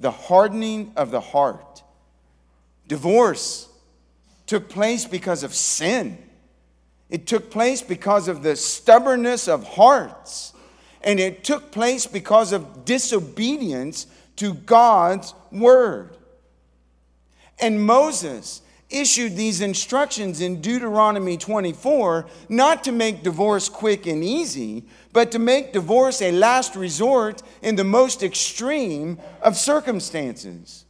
[0.00, 1.82] The hardening of the heart.
[2.86, 3.68] Divorce
[4.46, 6.18] took place because of sin.
[7.08, 10.52] It took place because of the stubbornness of hearts.
[11.02, 14.06] And it took place because of disobedience
[14.36, 16.16] to God's word.
[17.58, 24.84] And Moses issued these instructions in Deuteronomy 24 not to make divorce quick and easy,
[25.16, 30.84] but to make divorce a last resort in the most extreme of circumstances.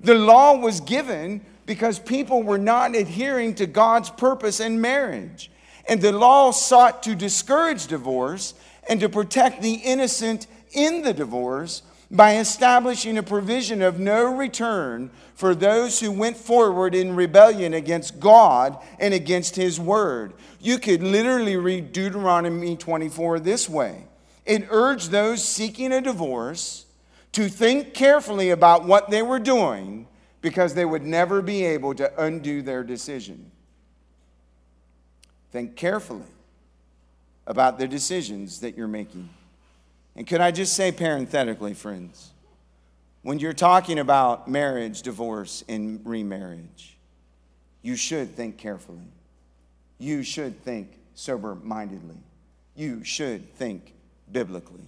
[0.00, 5.52] The law was given because people were not adhering to God's purpose in marriage.
[5.88, 8.54] And the law sought to discourage divorce
[8.88, 15.10] and to protect the innocent in the divorce by establishing a provision of no return
[15.34, 20.32] for those who went forward in rebellion against God and against His word.
[20.60, 24.06] You could literally read Deuteronomy 24 this way
[24.44, 26.86] it urged those seeking a divorce
[27.32, 30.08] to think carefully about what they were doing
[30.40, 33.50] because they would never be able to undo their decision.
[35.52, 36.26] Think carefully
[37.46, 39.28] about the decisions that you're making.
[40.16, 42.30] And could I just say parenthetically, friends,
[43.22, 46.96] when you're talking about marriage, divorce, and remarriage,
[47.82, 49.12] you should think carefully.
[49.98, 52.16] You should think sober mindedly.
[52.74, 53.94] You should think
[54.32, 54.86] biblically.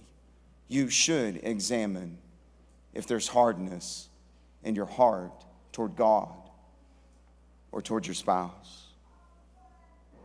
[0.67, 2.17] You should examine
[2.93, 4.09] if there's hardness
[4.63, 6.33] in your heart toward God
[7.71, 8.87] or toward your spouse.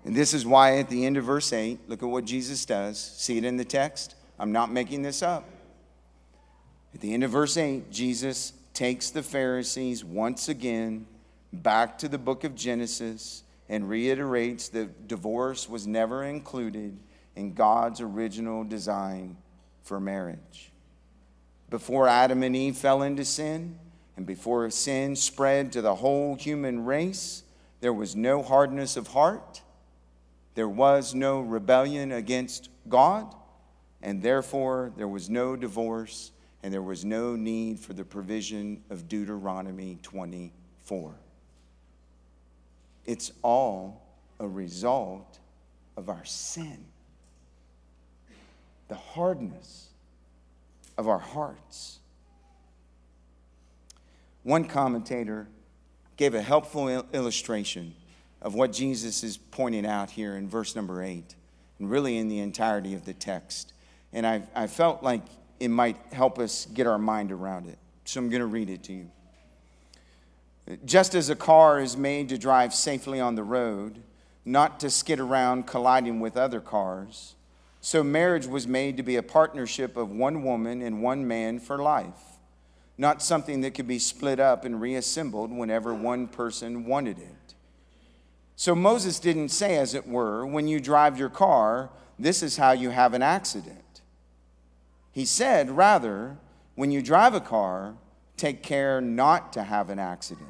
[0.04, 2.98] And this is why at the end of verse 8, look at what Jesus does.
[2.98, 4.14] See it in the text?
[4.38, 5.48] I'm not making this up.
[6.94, 11.06] At the end of verse 8, Jesus takes the Pharisees once again
[11.52, 16.98] back to the book of Genesis and reiterates that divorce was never included
[17.36, 19.36] in God's original design
[19.82, 20.70] for marriage.
[21.70, 23.78] Before Adam and Eve fell into sin,
[24.16, 27.44] and before sin spread to the whole human race,
[27.80, 29.62] there was no hardness of heart,
[30.54, 33.32] there was no rebellion against God,
[34.02, 36.32] and therefore there was no divorce,
[36.62, 41.14] and there was no need for the provision of Deuteronomy 24.
[43.06, 44.02] It's all
[44.40, 45.38] a result
[45.96, 46.84] of our sin,
[48.88, 49.88] the hardness
[50.96, 51.98] of our hearts.
[54.42, 55.48] One commentator
[56.16, 57.94] gave a helpful illustration
[58.40, 61.34] of what Jesus is pointing out here in verse number eight,
[61.78, 63.72] and really in the entirety of the text.
[64.12, 65.22] And I, I felt like
[65.60, 67.78] it might help us get our mind around it.
[68.04, 69.10] So I'm going to read it to you.
[70.84, 74.02] Just as a car is made to drive safely on the road,
[74.44, 77.34] not to skid around colliding with other cars,
[77.80, 81.78] so marriage was made to be a partnership of one woman and one man for
[81.78, 82.38] life,
[82.98, 87.54] not something that could be split up and reassembled whenever one person wanted it.
[88.56, 92.72] So Moses didn't say, as it were, when you drive your car, this is how
[92.72, 93.84] you have an accident.
[95.18, 96.36] He said, rather,
[96.76, 97.96] when you drive a car,
[98.36, 100.46] take care not to have an accident.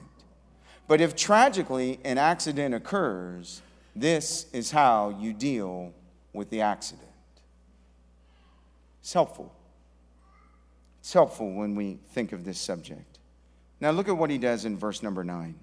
[0.87, 3.63] But if tragically an accident occurs,
[3.97, 5.95] this is how you deal
[6.35, 7.09] with the accident.
[9.01, 9.55] It's helpful.
[11.01, 13.21] It's helpful when we think of this subject.
[13.81, 15.55] Now, look at what he does in verse number nine,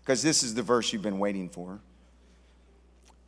[0.00, 1.78] because this is the verse you've been waiting for.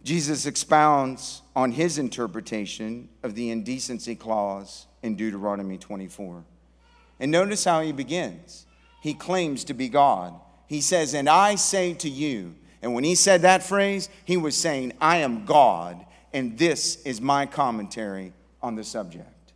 [0.04, 6.44] Jesus expounds on his interpretation of the indecency clause in Deuteronomy 24.
[7.18, 8.66] And notice how he begins.
[9.00, 10.34] He claims to be God.
[10.66, 14.54] He says, And I say to you, and when he said that phrase, he was
[14.54, 19.52] saying, I am God, and this is my commentary on the subject.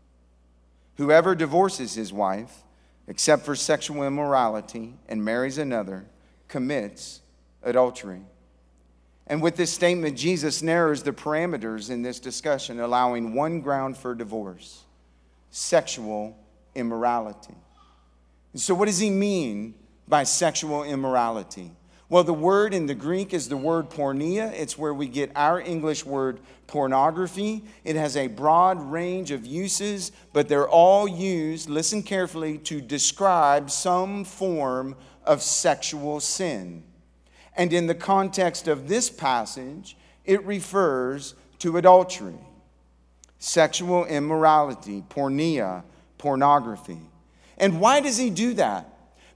[0.96, 2.62] Whoever divorces his wife,
[3.06, 6.06] except for sexual immorality, and marries another,
[6.48, 7.20] commits
[7.62, 8.22] adultery.
[9.28, 14.14] And with this statement, Jesus narrows the parameters in this discussion, allowing one ground for
[14.14, 14.84] divorce
[15.50, 16.38] sexual
[16.74, 17.54] immorality.
[18.52, 19.74] And so, what does he mean
[20.06, 21.72] by sexual immorality?
[22.10, 24.50] Well, the word in the Greek is the word porneia.
[24.54, 27.64] It's where we get our English word pornography.
[27.84, 33.70] It has a broad range of uses, but they're all used, listen carefully, to describe
[33.70, 36.82] some form of sexual sin.
[37.58, 42.38] And in the context of this passage, it refers to adultery,
[43.40, 45.82] sexual immorality, porneia,
[46.18, 47.00] pornography.
[47.58, 48.88] And why does he do that?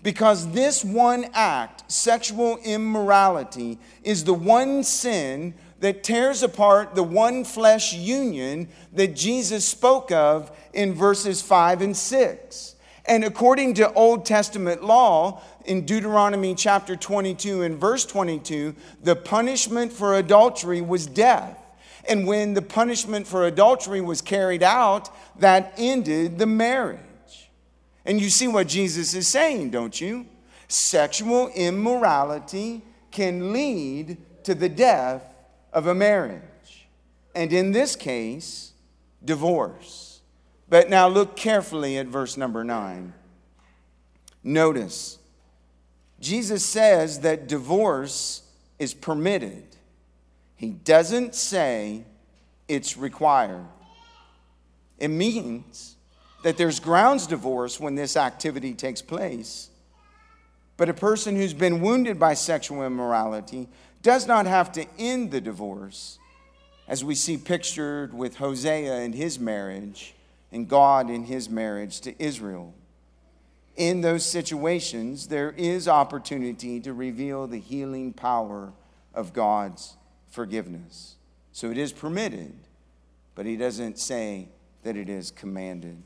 [0.04, 7.44] Because this one act, sexual immorality, is the one sin that tears apart the one
[7.44, 12.76] flesh union that Jesus spoke of in verses 5 and 6.
[13.04, 19.92] And according to Old Testament law, in Deuteronomy chapter 22 and verse 22, the punishment
[19.92, 21.58] for adultery was death.
[22.08, 26.98] And when the punishment for adultery was carried out, that ended the marriage.
[28.04, 30.26] And you see what Jesus is saying, don't you?
[30.68, 35.22] Sexual immorality can lead to the death
[35.72, 36.88] of a marriage.
[37.34, 38.72] And in this case,
[39.24, 40.20] divorce.
[40.68, 43.12] But now look carefully at verse number nine.
[44.42, 45.18] Notice,
[46.22, 48.42] Jesus says that divorce
[48.78, 49.64] is permitted,
[50.54, 52.04] he doesn't say
[52.68, 53.66] it's required.
[54.98, 55.96] It means
[56.44, 59.68] that there's grounds divorce when this activity takes place.
[60.76, 63.68] But a person who's been wounded by sexual immorality
[64.02, 66.18] does not have to end the divorce,
[66.86, 70.14] as we see pictured with Hosea and his marriage
[70.52, 72.74] and God in his marriage to Israel.
[73.76, 78.72] In those situations, there is opportunity to reveal the healing power
[79.14, 79.96] of God's
[80.30, 81.16] forgiveness.
[81.52, 82.54] So it is permitted,
[83.34, 84.48] but he doesn't say
[84.82, 86.02] that it is commanded.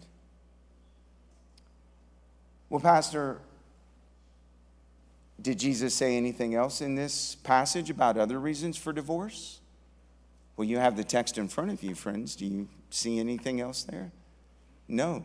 [2.69, 3.39] Well, Pastor,
[5.41, 9.61] did Jesus say anything else in this passage about other reasons for divorce?
[10.57, 12.35] Well, you have the text in front of you, friends.
[12.35, 14.11] Do you see anything else there?
[14.89, 15.25] No.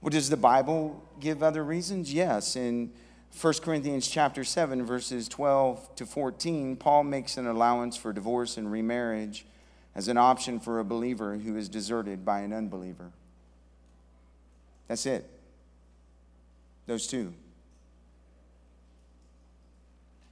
[0.00, 2.12] Well, does the Bible give other reasons?
[2.12, 2.56] Yes.
[2.56, 2.92] In
[3.40, 8.70] 1 Corinthians chapter 7 verses 12 to 14, Paul makes an allowance for divorce and
[8.70, 9.46] remarriage
[9.94, 13.10] as an option for a believer who is deserted by an unbeliever.
[14.88, 15.28] That's it.
[16.86, 17.34] Those two.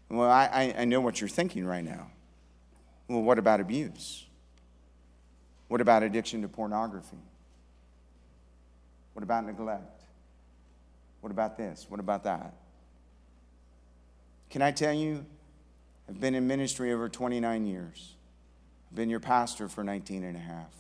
[0.09, 2.09] Well, I, I know what you're thinking right now.
[3.09, 4.25] Well, what about abuse?
[5.69, 7.19] What about addiction to pornography?
[9.15, 10.03] What about neglect?
[11.21, 11.87] What about this?
[11.89, 12.53] What about that?
[14.51, 15.25] Can I tell you,
[16.09, 18.15] I've been in ministry over 29 years.
[18.91, 20.73] I've been your pastor for 19 and a half.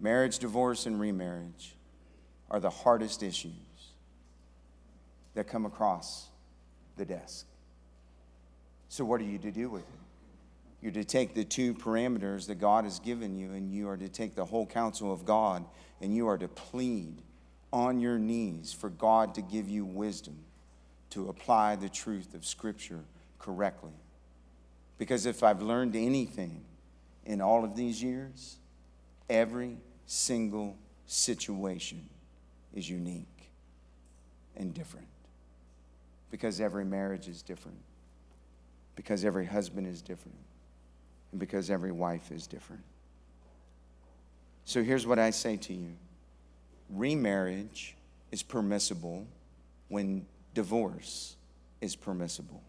[0.00, 1.74] Marriage, divorce, and remarriage
[2.50, 3.52] are the hardest issues
[5.34, 6.28] that come across
[6.96, 7.46] the desk.
[8.88, 10.05] So, what are you to do with it?
[10.86, 14.08] You're to take the two parameters that God has given you, and you are to
[14.08, 15.64] take the whole counsel of God,
[16.00, 17.22] and you are to plead
[17.72, 20.36] on your knees for God to give you wisdom
[21.10, 23.00] to apply the truth of Scripture
[23.40, 23.90] correctly.
[24.96, 26.62] Because if I've learned anything
[27.24, 28.54] in all of these years,
[29.28, 30.76] every single
[31.08, 32.08] situation
[32.72, 33.50] is unique
[34.56, 35.08] and different.
[36.30, 37.80] Because every marriage is different.
[38.94, 40.38] Because every husband is different
[41.36, 42.82] and because every wife is different.
[44.64, 45.92] So here's what I say to you
[46.88, 47.94] remarriage
[48.32, 49.26] is permissible
[49.88, 50.24] when
[50.54, 51.36] divorce
[51.82, 52.62] is permissible.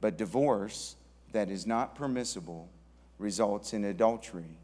[0.00, 0.96] But divorce
[1.32, 2.70] that is not permissible
[3.18, 4.56] results in adultery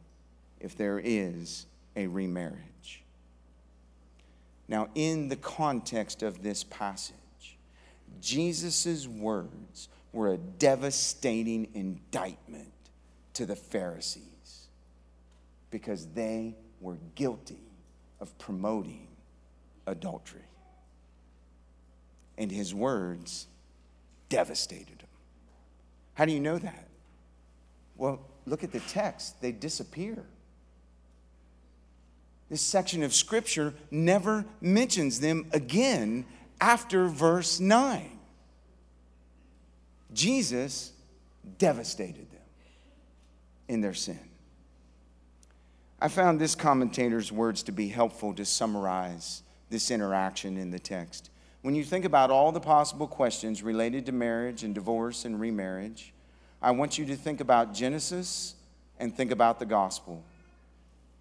[0.59, 3.03] if there is a remarriage.
[4.67, 7.15] Now, in the context of this passage,
[8.23, 12.73] Jesus' words were a devastating indictment
[13.39, 14.67] to the Pharisees
[15.71, 17.63] because they were guilty
[18.19, 19.07] of promoting
[19.87, 20.43] adultery.
[22.37, 23.47] And his words
[24.29, 25.09] devastated them.
[26.15, 26.89] How do you know that?
[27.97, 30.25] Well, look at the text, they disappear.
[32.51, 36.27] This section of scripture never mentions them again
[36.61, 38.19] after verse 9.
[40.13, 40.91] Jesus
[41.59, 42.29] devastated
[43.69, 44.19] in their sin.
[46.01, 51.31] I found this commentator's words to be helpful to summarize this interaction in the text.
[51.63, 56.13] When you think about all the possible questions related to marriage and divorce and remarriage,
[56.63, 58.55] I want you to think about Genesis
[58.99, 60.23] and think about the gospel.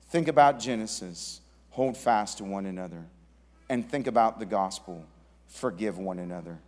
[0.09, 1.41] Think about Genesis,
[1.71, 3.03] hold fast to one another,
[3.69, 5.05] and think about the gospel,
[5.47, 6.59] forgive one another.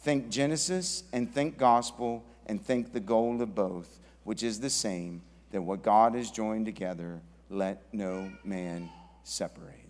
[0.00, 5.22] Think Genesis and think gospel and think the goal of both which is the same,
[5.52, 8.90] that what God has joined together, let no man
[9.22, 9.88] separate.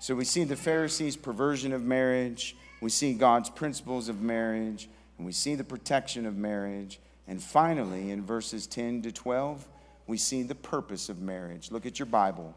[0.00, 5.24] So we see the Pharisees' perversion of marriage, we see God's principles of marriage, and
[5.24, 6.98] we see the protection of marriage.
[7.28, 9.68] And finally, in verses 10 to 12,
[10.08, 11.70] we see the purpose of marriage.
[11.70, 12.52] Look at your Bible.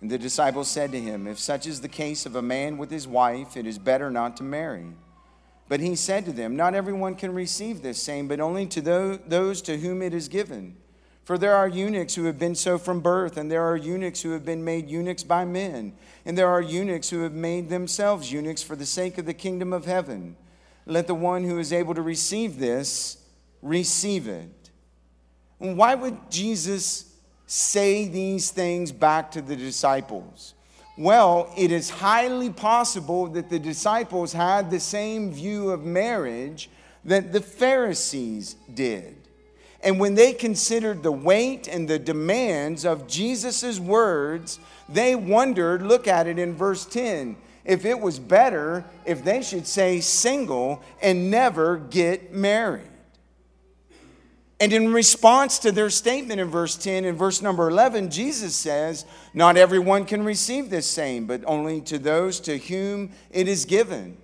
[0.00, 2.90] And the disciples said to him, If such is the case of a man with
[2.90, 4.88] his wife, it is better not to marry.
[5.68, 9.62] But he said to them, Not everyone can receive this same, but only to those
[9.62, 10.76] to whom it is given.
[11.24, 14.30] For there are eunuchs who have been so from birth, and there are eunuchs who
[14.30, 15.92] have been made eunuchs by men,
[16.24, 19.72] and there are eunuchs who have made themselves eunuchs for the sake of the kingdom
[19.72, 20.36] of heaven.
[20.86, 23.18] Let the one who is able to receive this
[23.60, 24.70] receive it.
[25.58, 27.12] why would Jesus
[27.46, 30.54] say these things back to the disciples?
[30.98, 36.70] Well, it is highly possible that the disciples had the same view of marriage
[37.04, 39.14] that the Pharisees did.
[39.82, 46.08] And when they considered the weight and the demands of Jesus' words, they wondered look
[46.08, 51.30] at it in verse 10 if it was better if they should say single and
[51.30, 52.88] never get married.
[54.58, 59.04] And in response to their statement in verse 10 and verse number 11, Jesus says,
[59.34, 64.16] Not everyone can receive this same, but only to those to whom it is given.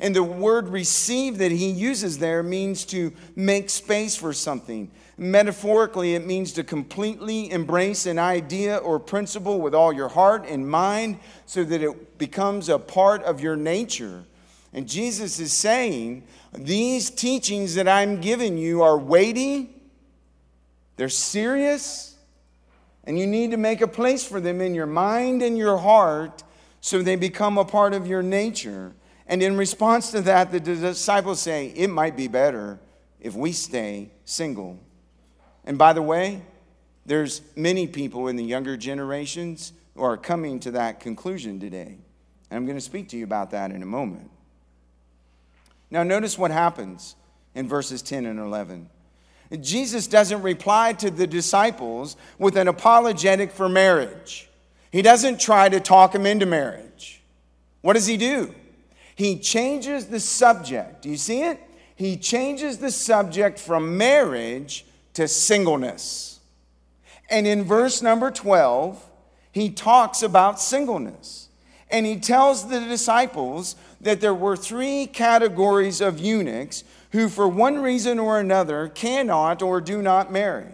[0.00, 4.90] And the word receive that he uses there means to make space for something.
[5.16, 10.68] Metaphorically, it means to completely embrace an idea or principle with all your heart and
[10.68, 14.24] mind so that it becomes a part of your nature.
[14.72, 19.70] And Jesus is saying, These teachings that I'm giving you are weighty,
[20.96, 22.16] They're serious,
[23.04, 26.44] and you need to make a place for them in your mind and your heart
[26.80, 28.92] so they become a part of your nature.
[29.26, 32.78] And in response to that, the disciples say, It might be better
[33.20, 34.78] if we stay single.
[35.64, 36.42] And by the way,
[37.06, 41.98] there's many people in the younger generations who are coming to that conclusion today.
[42.50, 44.30] And I'm going to speak to you about that in a moment.
[45.92, 47.16] Now, notice what happens
[47.54, 48.88] in verses 10 and 11.
[49.60, 54.48] Jesus doesn't reply to the disciples with an apologetic for marriage.
[54.90, 57.22] He doesn't try to talk them into marriage.
[57.82, 58.54] What does he do?
[59.14, 61.02] He changes the subject.
[61.02, 61.60] Do you see it?
[61.94, 66.40] He changes the subject from marriage to singleness.
[67.28, 69.10] And in verse number 12,
[69.52, 71.50] he talks about singleness.
[71.92, 77.80] And he tells the disciples that there were three categories of eunuchs who, for one
[77.80, 80.72] reason or another, cannot or do not marry.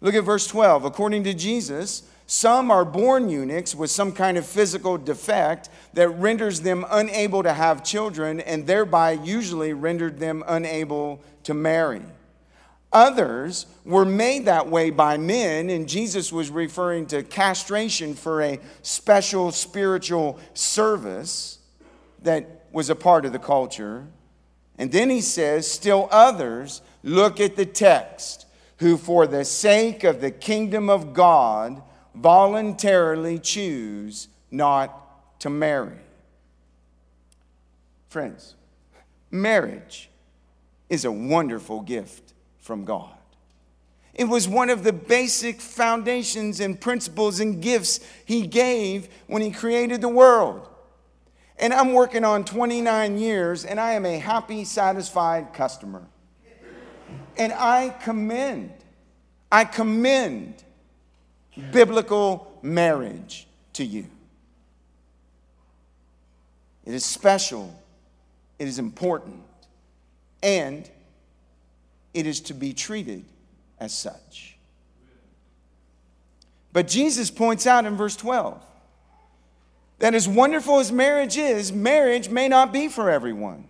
[0.00, 0.84] Look at verse 12.
[0.84, 6.62] According to Jesus, some are born eunuchs with some kind of physical defect that renders
[6.62, 12.02] them unable to have children and thereby usually rendered them unable to marry.
[12.94, 18.60] Others were made that way by men, and Jesus was referring to castration for a
[18.82, 21.58] special spiritual service
[22.22, 24.06] that was a part of the culture.
[24.78, 28.46] And then he says, Still others, look at the text,
[28.78, 31.82] who for the sake of the kingdom of God
[32.14, 35.98] voluntarily choose not to marry.
[38.08, 38.54] Friends,
[39.32, 40.10] marriage
[40.88, 42.23] is a wonderful gift
[42.64, 43.10] from God.
[44.14, 49.50] It was one of the basic foundations and principles and gifts He gave when He
[49.50, 50.66] created the world.
[51.58, 56.06] And I'm working on 29 years, and I am a happy, satisfied customer.
[57.36, 58.72] And I commend,
[59.52, 60.64] I commend
[61.70, 64.06] biblical marriage to you.
[66.86, 67.78] It is special,
[68.58, 69.42] it is important,
[70.42, 70.88] and
[72.14, 73.24] it is to be treated
[73.78, 74.56] as such.
[76.72, 78.60] But Jesus points out in verse 12
[79.98, 83.68] that as wonderful as marriage is, marriage may not be for everyone.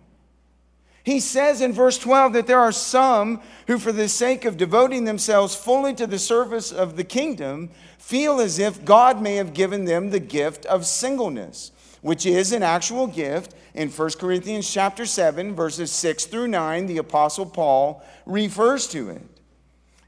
[1.03, 5.05] He says in verse 12 that there are some who, for the sake of devoting
[5.05, 7.69] themselves fully to the service of the kingdom,
[7.99, 11.71] feel as if God may have given them the gift of singleness,
[12.05, 13.55] which is an actual gift.
[13.73, 19.23] In 1 Corinthians chapter 7, verses 6 through 9, the Apostle Paul refers to it.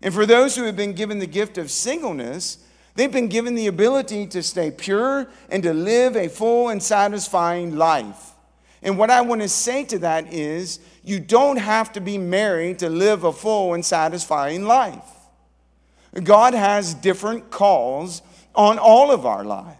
[0.03, 2.59] And for those who have been given the gift of singleness,
[2.93, 7.77] they've been given the ability to stay pure and to live a full and satisfying
[7.77, 8.33] life.
[8.83, 12.77] And what I want to say to that is you don't have to be married
[12.77, 15.09] to live a full and satisfying life.
[16.23, 18.21] God has different calls
[18.53, 19.76] on all of our lives.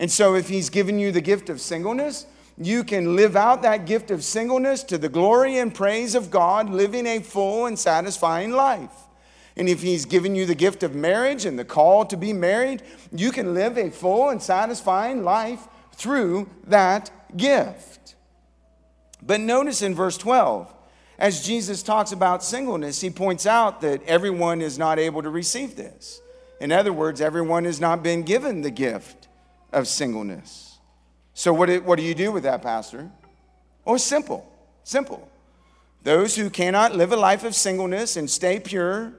[0.00, 2.26] And so if He's given you the gift of singleness,
[2.56, 6.70] you can live out that gift of singleness to the glory and praise of God,
[6.70, 8.94] living a full and satisfying life.
[9.56, 12.82] And if He's given you the gift of marriage and the call to be married,
[13.12, 18.14] you can live a full and satisfying life through that gift.
[19.22, 20.74] But notice in verse 12,
[21.18, 25.76] as Jesus talks about singleness, he points out that everyone is not able to receive
[25.76, 26.22] this.
[26.58, 29.19] In other words, everyone has not been given the gift
[29.72, 30.78] of singleness.
[31.34, 33.10] So, what do, what do you do with that, Pastor?
[33.86, 34.46] Oh, simple.
[34.84, 35.28] Simple.
[36.02, 39.12] Those who cannot live a life of singleness and stay pure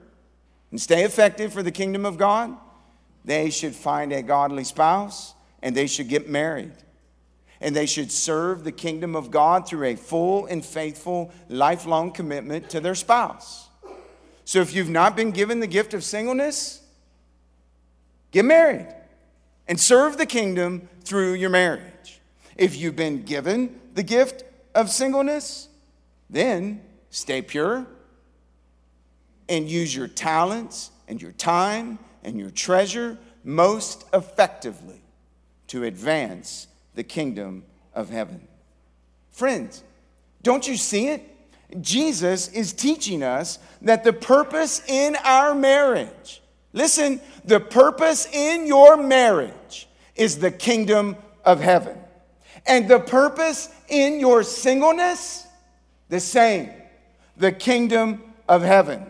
[0.71, 2.55] and stay effective for the kingdom of God,
[3.23, 6.73] they should find a godly spouse and they should get married
[7.59, 12.69] and they should serve the kingdom of God through a full and faithful lifelong commitment
[12.71, 13.69] to their spouse.
[14.45, 16.81] So if you've not been given the gift of singleness,
[18.31, 18.87] get married
[19.71, 22.19] and serve the kingdom through your marriage.
[22.57, 24.43] If you've been given the gift
[24.75, 25.69] of singleness,
[26.29, 27.87] then stay pure
[29.47, 35.01] and use your talents and your time and your treasure most effectively
[35.67, 37.63] to advance the kingdom
[37.95, 38.45] of heaven.
[39.29, 39.85] Friends,
[40.43, 41.23] don't you see it?
[41.79, 46.41] Jesus is teaching us that the purpose in our marriage,
[46.73, 51.97] listen, the purpose in your marriage is the kingdom of heaven.
[52.65, 55.47] And the purpose in your singleness,
[56.09, 56.69] the same,
[57.37, 59.05] the kingdom of heaven.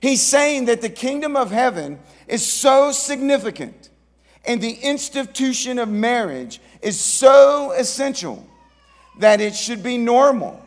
[0.00, 1.98] He's saying that the kingdom of heaven
[2.28, 3.90] is so significant
[4.44, 8.46] and the institution of marriage is so essential
[9.18, 10.60] that it should be normal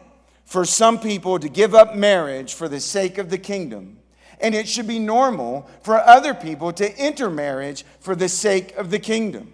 [0.45, 3.96] for some people to give up marriage for the sake of the kingdom
[4.39, 8.91] And it should be normal for other people to enter marriage for the sake of
[8.91, 9.51] the kingdom.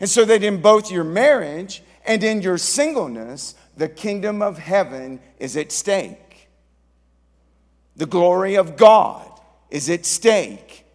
[0.00, 5.20] And so that in both your marriage and in your singleness, the kingdom of heaven
[5.38, 6.48] is at stake.
[7.96, 9.28] The glory of God
[9.70, 10.86] is at stake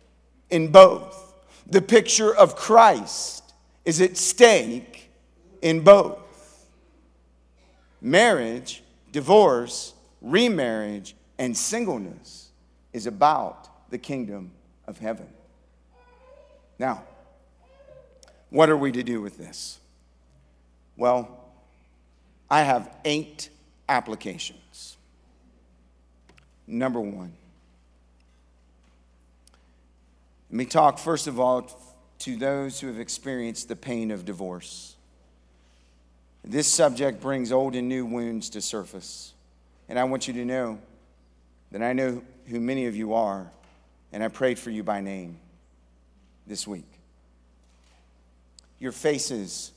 [0.49, 1.20] in both.
[1.68, 3.53] The picture of Christ
[3.86, 5.11] is at stake
[5.61, 6.20] in both.
[8.01, 12.43] Marriage, divorce, remarriage, and singleness
[12.94, 14.52] is about the kingdom
[14.88, 15.28] of heaven.
[16.80, 17.04] Now,
[18.50, 19.80] what are we to do with this?
[20.96, 21.44] Well,
[22.50, 23.50] I have eight
[23.89, 24.98] applications.
[26.68, 27.34] Number one,
[30.50, 31.68] let me talk first of all
[32.20, 34.96] to those who have experienced the pain of divorce.
[36.44, 39.34] This subject brings old and new wounds to surface.
[39.89, 40.80] And I want you to know
[41.72, 43.52] that I know who many of you are,
[44.12, 45.38] and I prayed for you by name
[46.46, 46.88] this week.
[48.80, 49.72] Your faces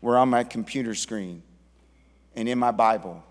[0.00, 1.42] were on my computer screen
[2.34, 3.22] and in my Bible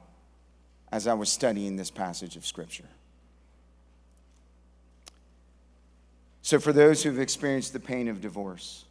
[0.91, 2.87] as I was studying this passage of Scripture.
[6.41, 8.85] So, for those who've experienced the pain of divorce,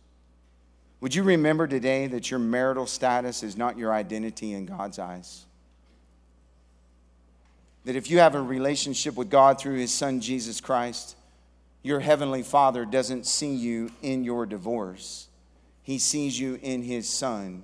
[1.00, 5.45] would you remember today that your marital status is not your identity in God's eyes?
[7.86, 11.16] That if you have a relationship with God through His Son Jesus Christ,
[11.84, 15.28] your Heavenly Father doesn't see you in your divorce,
[15.84, 17.62] He sees you in His Son,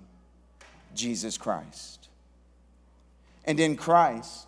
[0.94, 2.08] Jesus Christ.
[3.44, 4.46] And in Christ,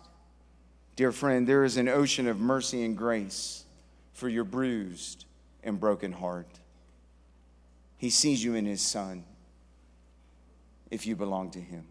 [0.95, 3.65] dear friend, there is an ocean of mercy and grace
[4.13, 5.25] for your bruised
[5.61, 6.47] and broken heart.
[7.97, 9.25] He sees you in His Son
[10.89, 11.83] if you belong to Him.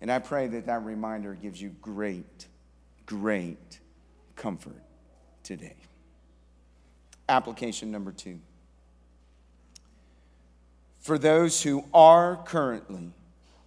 [0.00, 2.46] And I pray that that reminder gives you great,
[3.06, 3.80] great
[4.36, 4.82] comfort
[5.42, 5.76] today.
[7.28, 8.40] Application number two.
[11.00, 13.12] For those who are currently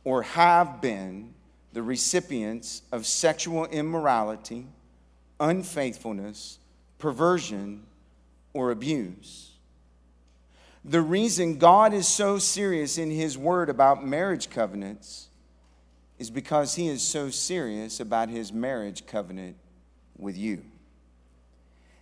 [0.04, 1.34] or have been
[1.74, 4.68] the recipients of sexual immorality,
[5.40, 6.60] unfaithfulness,
[7.00, 7.84] perversion,
[8.54, 9.52] or abuse.
[10.86, 15.30] The reason God is so serious in His word about marriage covenants
[16.20, 19.55] is because He is so serious about His marriage covenant
[20.18, 20.64] with you.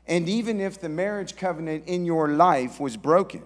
[0.07, 3.43] And even if the marriage covenant in your life was broken,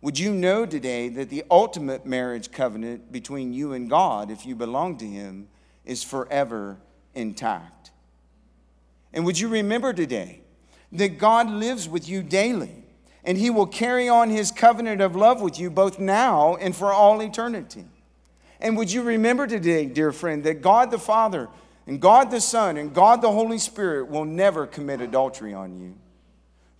[0.00, 4.54] would you know today that the ultimate marriage covenant between you and God, if you
[4.54, 5.48] belong to Him,
[5.84, 6.78] is forever
[7.14, 7.90] intact?
[9.12, 10.40] And would you remember today
[10.92, 12.84] that God lives with you daily
[13.24, 16.92] and He will carry on His covenant of love with you both now and for
[16.92, 17.84] all eternity?
[18.64, 21.50] And would you remember today, dear friend, that God the Father
[21.86, 25.94] and God the Son and God the Holy Spirit will never commit adultery on you.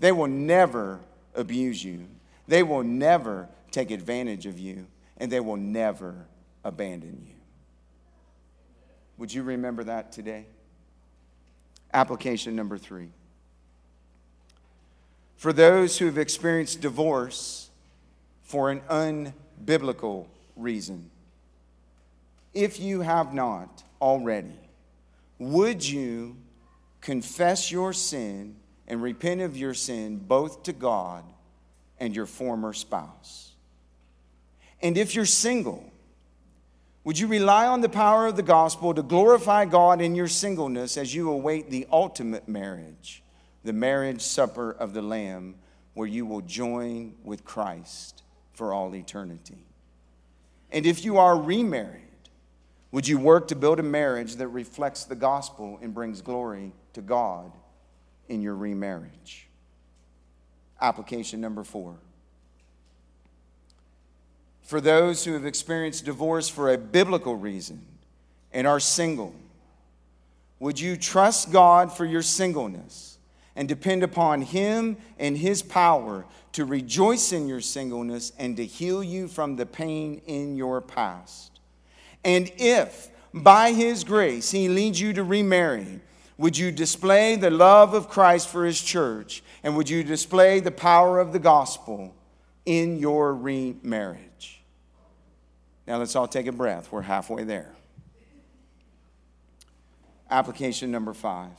[0.00, 1.00] They will never
[1.34, 2.06] abuse you.
[2.48, 4.86] They will never take advantage of you.
[5.18, 6.24] And they will never
[6.64, 7.34] abandon you.
[9.18, 10.46] Would you remember that today?
[11.92, 13.10] Application number three.
[15.36, 17.68] For those who have experienced divorce
[18.42, 21.10] for an unbiblical reason,
[22.54, 24.58] if you have not already,
[25.38, 26.36] would you
[27.00, 31.24] confess your sin and repent of your sin both to God
[31.98, 33.52] and your former spouse?
[34.80, 35.90] And if you're single,
[37.04, 40.96] would you rely on the power of the gospel to glorify God in your singleness
[40.96, 43.22] as you await the ultimate marriage,
[43.62, 45.56] the marriage supper of the Lamb,
[45.92, 49.66] where you will join with Christ for all eternity?
[50.70, 52.03] And if you are remarried,
[52.94, 57.00] would you work to build a marriage that reflects the gospel and brings glory to
[57.00, 57.50] God
[58.28, 59.48] in your remarriage?
[60.80, 61.96] Application number four.
[64.62, 67.84] For those who have experienced divorce for a biblical reason
[68.52, 69.34] and are single,
[70.60, 73.18] would you trust God for your singleness
[73.56, 79.02] and depend upon Him and His power to rejoice in your singleness and to heal
[79.02, 81.53] you from the pain in your past?
[82.24, 86.00] And if by his grace he leads you to remarry,
[86.36, 89.42] would you display the love of Christ for his church?
[89.62, 92.14] And would you display the power of the gospel
[92.66, 94.62] in your remarriage?
[95.86, 96.90] Now let's all take a breath.
[96.90, 97.74] We're halfway there.
[100.30, 101.52] Application number five.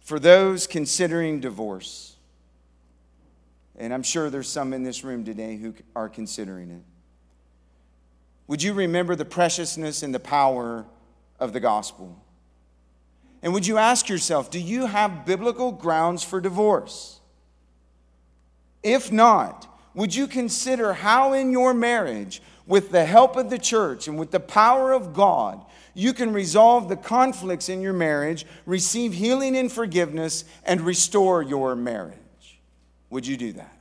[0.00, 2.16] For those considering divorce,
[3.76, 6.82] and I'm sure there's some in this room today who are considering it.
[8.46, 10.84] Would you remember the preciousness and the power
[11.38, 12.22] of the gospel?
[13.42, 17.20] And would you ask yourself, do you have biblical grounds for divorce?
[18.82, 24.06] If not, would you consider how in your marriage, with the help of the church
[24.06, 25.64] and with the power of God,
[25.94, 31.74] you can resolve the conflicts in your marriage, receive healing and forgiveness, and restore your
[31.74, 32.16] marriage?
[33.10, 33.76] Would you do that?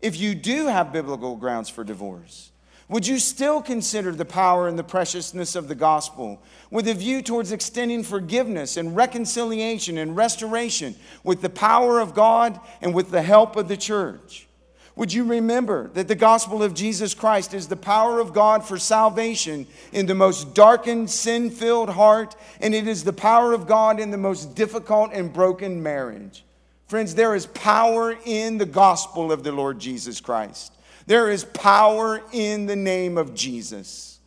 [0.00, 2.50] If you do have biblical grounds for divorce,
[2.88, 7.20] would you still consider the power and the preciousness of the gospel with a view
[7.20, 13.22] towards extending forgiveness and reconciliation and restoration with the power of God and with the
[13.22, 14.46] help of the church?
[14.94, 18.78] Would you remember that the gospel of Jesus Christ is the power of God for
[18.78, 24.00] salvation in the most darkened, sin filled heart, and it is the power of God
[24.00, 26.44] in the most difficult and broken marriage?
[26.86, 30.72] Friends, there is power in the gospel of the Lord Jesus Christ.
[31.06, 34.18] There is power in the name of Jesus.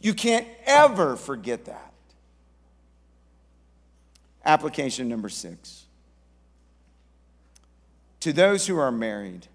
[0.00, 1.92] You can't ever forget that.
[4.44, 5.84] Application number six.
[8.20, 9.48] To those who are married,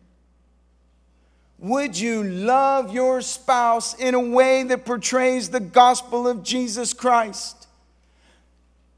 [1.60, 7.68] would you love your spouse in a way that portrays the gospel of Jesus Christ?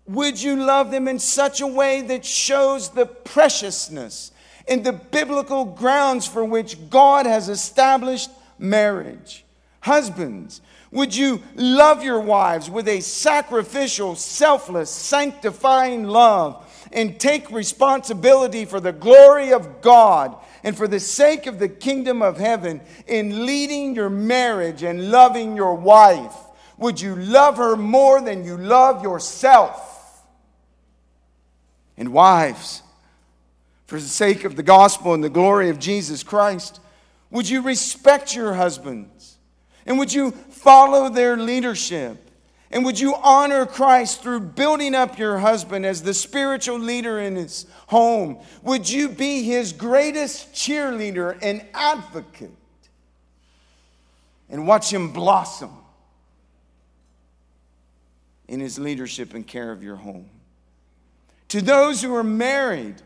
[0.08, 4.32] Would you love them in such a way that shows the preciousness
[4.70, 9.44] in the biblical grounds for which God has established marriage.
[9.82, 10.62] Husbands,
[10.92, 18.80] would you love your wives with a sacrificial, selfless, sanctifying love and take responsibility for
[18.80, 23.96] the glory of God and for the sake of the kingdom of heaven in leading
[23.96, 26.36] your marriage and loving your wife?
[26.78, 30.22] Would you love her more than you love yourself?
[31.98, 32.84] And wives,
[33.90, 36.80] for the sake of the gospel and the glory of Jesus Christ?
[37.32, 39.38] Would you respect your husbands?
[39.88, 42.30] And would you follow their leadership?
[42.70, 47.36] And would you honor Christ through building up your husband as the spiritual leader in
[47.36, 48.38] his home?
[48.62, 52.52] Would you be his greatest cheerleader and advocate?
[54.52, 55.72] And watch him blossom
[58.48, 60.30] in his leadership and care of your home.
[61.48, 63.02] To those who are married,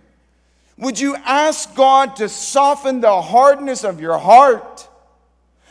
[0.78, 4.88] would you ask God to soften the hardness of your heart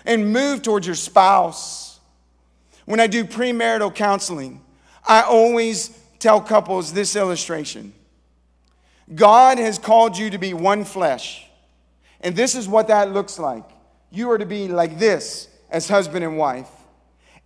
[0.04, 2.00] and move towards your spouse?
[2.84, 4.60] When I do premarital counseling,
[5.06, 7.92] I always tell couples this illustration
[9.14, 11.46] God has called you to be one flesh.
[12.20, 13.64] And this is what that looks like.
[14.10, 16.70] You are to be like this as husband and wife.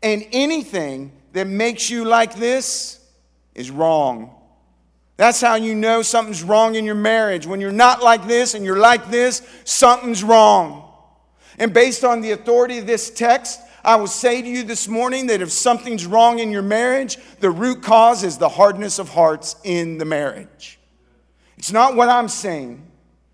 [0.03, 3.01] And anything that makes you like this
[3.55, 4.36] is wrong.
[5.17, 7.47] That's how you know something's wrong in your marriage.
[7.47, 10.83] When you're not like this and you're like this, something's wrong.
[11.59, 15.29] And based on the authority of this text, I will say to you this morning
[15.29, 19.57] that if something's wrong in your marriage, the root cause is the hardness of hearts
[19.65, 20.79] in the marriage.
[21.57, 22.85] It's not what I'm saying,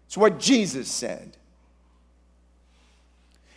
[0.06, 1.36] it's what Jesus said.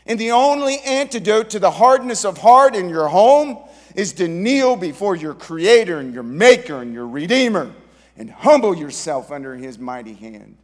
[0.07, 3.57] And the only antidote to the hardness of heart in your home
[3.95, 7.71] is to kneel before your Creator and your Maker and your Redeemer
[8.17, 10.57] and humble yourself under his mighty hand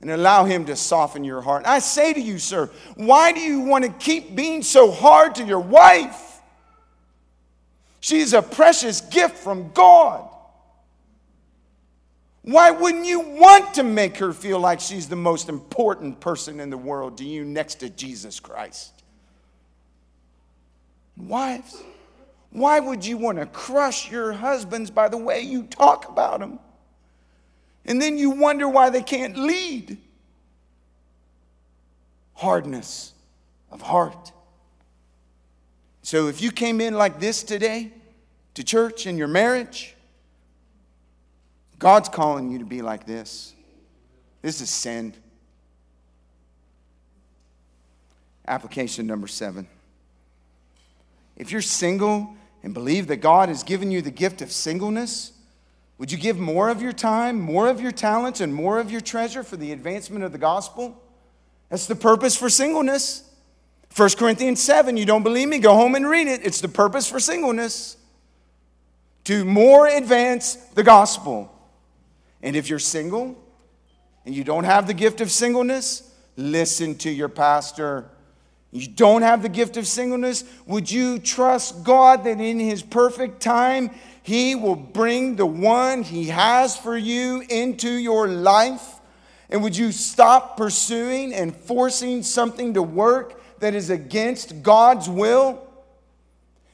[0.00, 1.64] and allow him to soften your heart.
[1.66, 5.44] I say to you, sir, why do you want to keep being so hard to
[5.44, 6.40] your wife?
[8.00, 10.28] She's a precious gift from God.
[12.42, 16.70] Why wouldn't you want to make her feel like she's the most important person in
[16.70, 19.02] the world to you next to Jesus Christ?
[21.16, 21.82] Wives,
[22.56, 26.58] why would you want to crush your husbands by the way you talk about them?
[27.84, 29.98] And then you wonder why they can't lead.
[32.32, 33.12] Hardness
[33.70, 34.32] of heart.
[36.00, 37.92] So if you came in like this today
[38.54, 39.94] to church in your marriage,
[41.78, 43.52] God's calling you to be like this.
[44.40, 45.12] This is sin.
[48.48, 49.66] Application number seven.
[51.36, 52.34] If you're single
[52.66, 55.30] and believe that God has given you the gift of singleness,
[55.98, 59.00] would you give more of your time, more of your talents, and more of your
[59.00, 61.00] treasure for the advancement of the gospel?
[61.68, 63.22] That's the purpose for singleness.
[63.94, 65.60] 1 Corinthians 7, you don't believe me?
[65.60, 66.44] Go home and read it.
[66.44, 67.98] It's the purpose for singleness
[69.22, 71.56] to more advance the gospel.
[72.42, 73.40] And if you're single
[74.24, 78.10] and you don't have the gift of singleness, listen to your pastor
[78.76, 83.40] you don't have the gift of singleness, would you trust God that in His perfect
[83.40, 83.90] time,
[84.22, 89.00] He will bring the one He has for you into your life?
[89.48, 95.66] And would you stop pursuing and forcing something to work that is against God's will?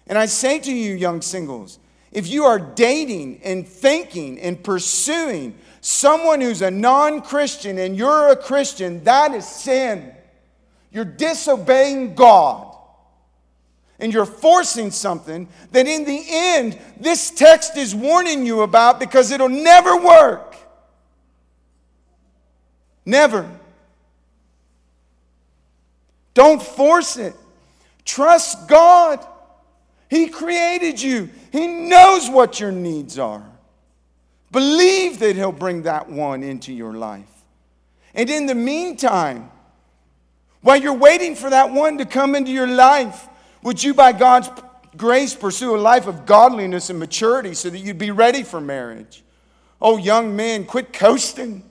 [0.07, 1.78] And I say to you, young singles,
[2.11, 8.28] If you are dating and thinking and pursuing someone who's a non Christian and you're
[8.28, 10.12] a Christian, that is sin.
[10.93, 12.68] You're disobeying God.
[13.99, 19.30] And you're forcing something that in the end, this text is warning you about because
[19.30, 20.57] it'll never work.
[23.07, 23.49] Never.
[26.34, 27.34] Don't force it.
[28.05, 29.24] Trust God.
[30.11, 33.45] He created you, He knows what your needs are.
[34.51, 37.30] Believe that He'll bring that one into your life.
[38.14, 39.51] And in the meantime,
[40.63, 43.29] while you're waiting for that one to come into your life,
[43.63, 44.49] would you, by God's
[44.97, 49.23] grace, pursue a life of godliness and maturity so that you'd be ready for marriage?
[49.81, 51.65] Oh, young men, quit coasting.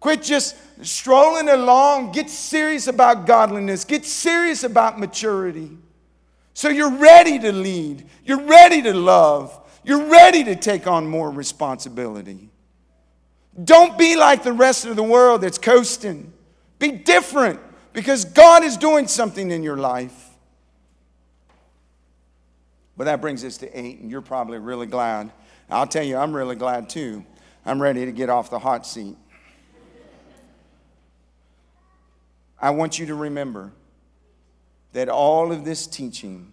[0.00, 2.12] Quit just strolling along.
[2.12, 3.84] Get serious about godliness.
[3.84, 5.76] Get serious about maturity.
[6.54, 8.06] So you're ready to lead.
[8.24, 9.58] You're ready to love.
[9.84, 12.50] You're ready to take on more responsibility.
[13.64, 16.32] Don't be like the rest of the world that's coasting.
[16.78, 17.60] Be different
[17.92, 20.28] because God is doing something in your life.
[22.96, 25.32] But that brings us to eight, and you're probably really glad.
[25.70, 27.24] I'll tell you, I'm really glad too.
[27.64, 29.16] I'm ready to get off the hot seat.
[32.60, 33.72] I want you to remember
[34.92, 36.52] that all of this teaching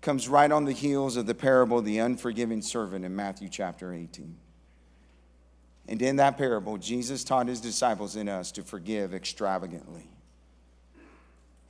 [0.00, 3.92] comes right on the heels of the parable of the unforgiving servant in Matthew chapter
[3.92, 4.36] 18.
[5.88, 10.08] And in that parable, Jesus taught his disciples and us to forgive extravagantly.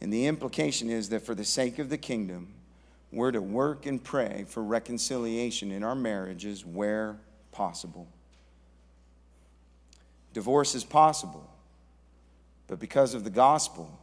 [0.00, 2.54] And the implication is that for the sake of the kingdom,
[3.10, 7.18] we're to work and pray for reconciliation in our marriages where
[7.52, 8.08] possible.
[10.32, 11.52] Divorce is possible
[12.72, 14.00] but because of the gospel,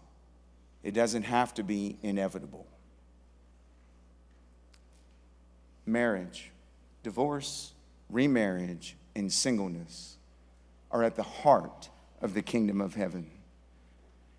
[0.84, 2.68] it doesn't have to be inevitable.
[5.88, 6.52] Marriage,
[7.02, 7.74] divorce,
[8.12, 10.18] remarriage, and singleness
[10.92, 11.90] are at the heart
[12.22, 13.30] of the kingdom of heaven.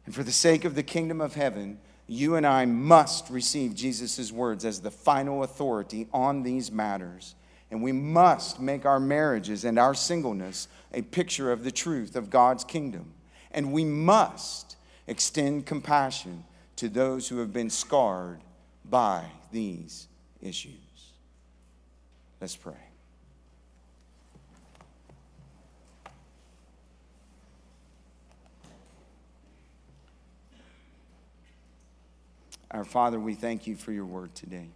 [0.06, 4.32] And for the sake of the kingdom of heaven, you and I must receive Jesus'
[4.32, 7.36] words as the final authority on these matters.
[7.70, 12.28] And we must make our marriages and our singleness a picture of the truth of
[12.28, 13.12] God's kingdom.
[13.52, 16.44] And we must extend compassion
[16.76, 18.40] to those who have been scarred
[18.84, 20.08] by these
[20.42, 20.74] issues.
[22.40, 22.89] Let's pray.
[32.70, 34.68] Our Father, we thank you for your word today.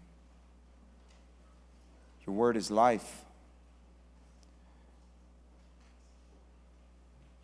[2.27, 3.23] Your word is life.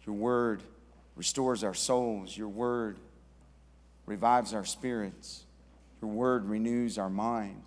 [0.04, 0.62] Your word
[1.14, 2.36] restores our souls.
[2.36, 2.98] Your word
[4.06, 5.44] revives our spirits.
[6.02, 7.62] Your word renews our mind.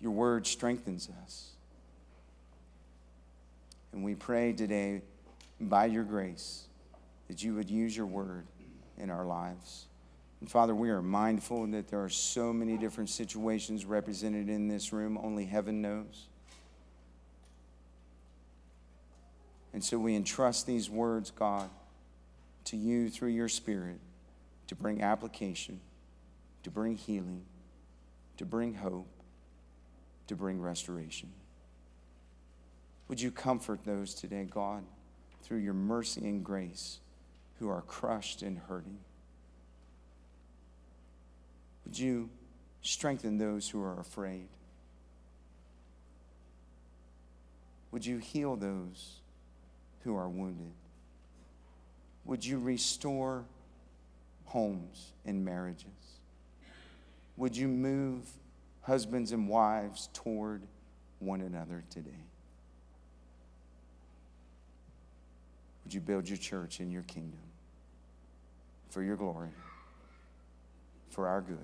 [0.00, 1.50] Your word strengthens us.
[3.92, 5.02] And we pray today,
[5.60, 6.64] by your grace,
[7.28, 8.46] that you would use your word
[8.98, 9.86] in our lives.
[10.44, 14.92] And Father, we are mindful that there are so many different situations represented in this
[14.92, 16.26] room, only heaven knows.
[19.72, 21.70] And so we entrust these words, God,
[22.64, 23.98] to you through your Spirit
[24.66, 25.80] to bring application,
[26.62, 27.46] to bring healing,
[28.36, 29.08] to bring hope,
[30.26, 31.30] to bring restoration.
[33.08, 34.84] Would you comfort those today, God,
[35.42, 36.98] through your mercy and grace
[37.60, 38.98] who are crushed and hurting?
[41.84, 42.30] Would you
[42.82, 44.48] strengthen those who are afraid?
[47.90, 49.20] Would you heal those
[50.04, 50.72] who are wounded.
[52.26, 53.44] Would you restore
[54.44, 55.86] homes and marriages?
[57.36, 58.22] Would you move
[58.82, 60.62] husbands and wives toward
[61.18, 62.10] one another today?
[65.84, 67.40] Would you build your church in your kingdom
[68.90, 69.48] for your glory,
[71.14, 71.58] for our good?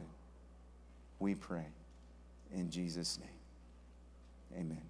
[1.19, 1.67] We pray
[2.55, 4.61] in Jesus' name.
[4.61, 4.90] Amen.